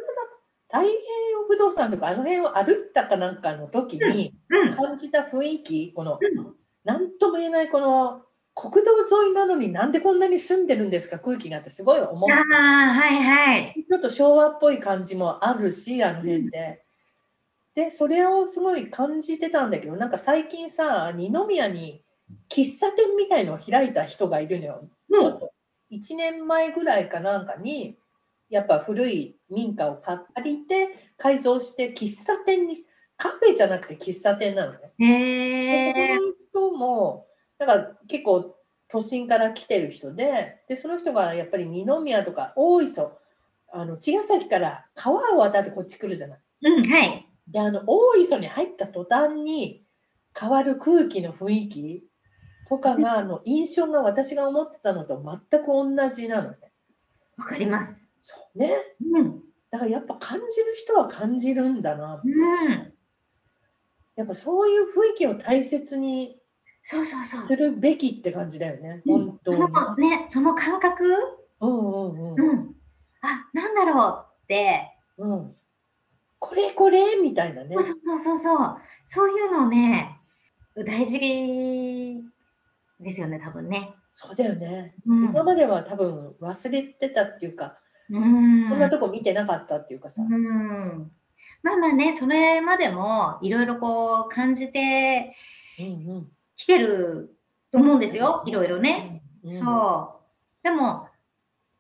[0.72, 4.70] 太平洋不動産とかあの辺を歩いたかなんかの時にうん。
[4.72, 6.56] 感じた雰囲気、このうん
[6.86, 8.24] 何とも言えないこの
[8.56, 8.92] 国道
[9.24, 11.20] 沿いなのになんでこんなに住んでるんですか？
[11.20, 13.86] 空気があってすごい思っああ、はいはい。
[13.88, 16.84] ちょっと昭和っぽい感じもあるしあの辺で。
[17.76, 22.04] でそれをすごい感じてたんだけどなんか最近さ二宮に
[22.50, 24.90] 喫茶店みたいのを開いた人がいるのよ。
[25.20, 25.52] ちょっと
[25.92, 27.99] 1年前ぐらいかなんかに
[28.50, 32.76] やっぱ古い民家を借りて改造して喫茶店に
[33.16, 34.92] カフェじゃなくて喫茶店なのね。
[34.98, 35.94] へえ。
[35.94, 36.18] で
[36.54, 37.28] その人も
[37.58, 38.56] だから結構
[38.88, 43.18] 都心から来てる人ででその人がやっぱり二宮とか大磯
[43.72, 46.40] あの茅ヶ崎から川を渡ってこっち来るじゃない。
[46.64, 47.28] うん、はい。
[47.48, 49.84] であの大磯に入った途端に
[50.40, 52.04] 変わる空気の雰囲気
[52.68, 56.58] とかがあの印象が私が思ってたのと全く同じなのね。
[57.38, 58.09] わかります。
[58.32, 58.70] そうね。
[59.12, 59.42] うん。
[59.72, 62.22] だからやっぱ感じる人は感じるんだな。
[62.24, 62.94] うん。
[64.16, 66.40] やっぱそういう雰囲気を大切に
[66.84, 67.46] そうそうそう。
[67.46, 69.02] するべきって感じだよね。
[69.08, 69.58] うん本当に。
[69.58, 71.04] そのね、その感覚、
[71.60, 72.50] うんうんうん。
[72.50, 72.76] うん。
[73.22, 75.56] あ、なんだろうって、うん、
[76.38, 77.84] これこれみたいなねそう。
[77.84, 78.78] そうそうそう。
[79.08, 80.20] そういうのね、
[80.76, 81.20] 大事
[83.00, 83.96] ですよね、多分ね。
[84.12, 84.94] そうだよね。
[85.08, 85.26] うん。
[85.30, 87.79] 今までは多分忘れてたっていうか、
[88.10, 90.24] うんこんなとこ見てなかったっていうかさ。
[90.24, 91.12] うん。
[91.62, 95.36] まあまあね、それまでもいろいろこう感じて。
[96.58, 97.38] きてる
[97.72, 99.24] と思うんですよ、いろいろね。
[99.44, 99.60] うん。
[99.60, 100.20] そ
[100.62, 100.64] う。
[100.64, 101.08] でも、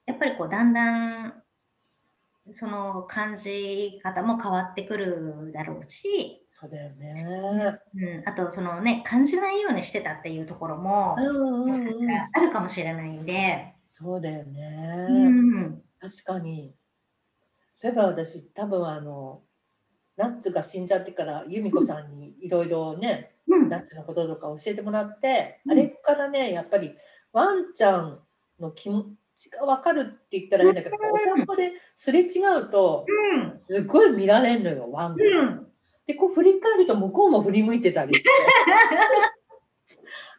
[0.06, 1.34] やっぱりこうだんだん
[2.54, 7.80] その感じ方も変わってくるだろうし、そうだよね。
[7.94, 11.28] うん、あとそのね、感じないようにしてたっていうところもうん
[11.64, 12.10] うんうん。
[12.34, 15.08] あるかもしれないんで、そうだよね。
[15.10, 16.74] うん、確かに。
[17.76, 19.42] そういえば私、多分あの、
[20.18, 25.72] ナッツが死んじゃってから、由美子さんにいろいろね、うん、ナッツのこととか教えてもらって、うん。
[25.72, 26.94] あれからね、やっぱり
[27.32, 28.20] ワンちゃん
[28.60, 35.24] の気持ちが分かるって言ったら変だけど、お散歩ですれ違うと、うん、すごい見られんのよ、ワンが。
[35.24, 35.68] うん、
[36.06, 38.30] で、こう振り返ると向こうも振り向いてたりして。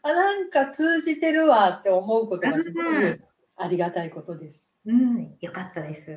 [0.03, 3.21] あ、なんか通じてるわって思うことがすごうい
[3.61, 4.79] ありがたいことです。
[4.87, 6.11] うん、よかったです。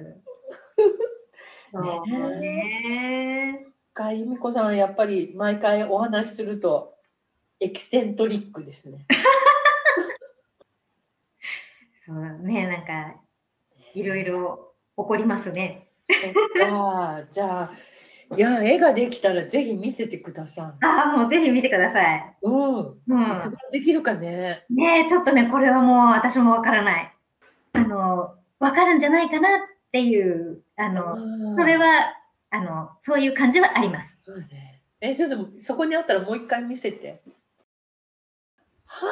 [2.40, 3.66] ね。
[3.92, 6.96] か由美子さん、やっぱり毎回お話しすると、
[7.60, 9.06] エキセントリックですね。
[12.06, 13.16] そうね、なんか
[13.94, 15.90] いろいろ起こりますね。
[16.06, 16.34] そっ
[16.70, 17.74] か、じゃあ、
[18.38, 22.36] いや、絵ができたらぜひ見せてくださああ、もうぜひ見てください。
[22.42, 22.46] い。
[22.46, 22.54] うん。
[23.08, 24.66] うんいつ頃できるかね。
[24.70, 27.13] ねえ、ちょっとね、これはもう私もわからない。
[27.74, 29.52] あの、わかるんじゃないかなっ
[29.92, 31.18] ていう、あの、
[31.58, 31.86] それは。
[31.86, 32.14] は、
[32.52, 34.16] あの、そういう感じはあります。
[34.22, 34.82] そうね。
[35.02, 37.22] え、ちょっとそこにあったらもう一回見せて。
[38.86, 39.08] は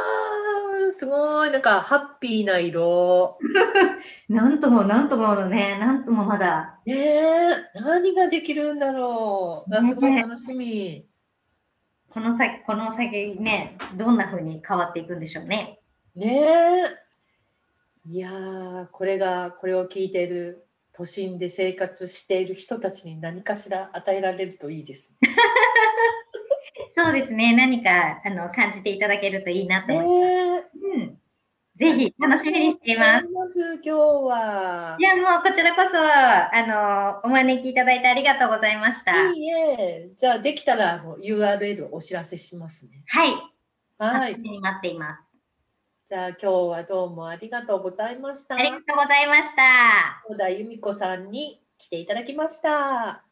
[0.89, 1.51] あ、すごい。
[1.51, 3.39] なんかハッピーな色。
[4.29, 6.79] なんともなんとものね、なんともまだ。
[6.85, 9.75] ねえ、何ができるんだろう。
[9.75, 11.07] あすごい楽しみ。
[12.09, 15.79] この先、この先ね、どんな風に変わっていくんでしょうね。
[16.15, 17.10] ねえ。
[18.05, 25.29] いやー、これが、これを聞いている都心で生活している人たちに何かしら与えられるといいですね。
[26.97, 27.55] そうですね。
[27.55, 30.77] 何かあの感じていただけるといいなと思います。
[30.77, 30.97] ねえ。
[30.97, 31.21] うん。
[31.75, 33.27] ぜひ楽しみにしています。
[33.27, 34.97] ます今日は。
[34.99, 39.31] いや、もうこちらこそ、あの、お招きいただいてありがとうございました。
[39.31, 40.09] いいえ。
[40.15, 43.03] じゃあ、できたらあの URL お知らせしますね。
[43.07, 43.31] はい。
[43.97, 45.30] はい待っています。
[46.11, 48.55] じゃあ、今日はどうもありがとうございました。
[48.55, 50.21] ありがとうございました。
[50.27, 53.30] 小田由美子さんに来ていただきました。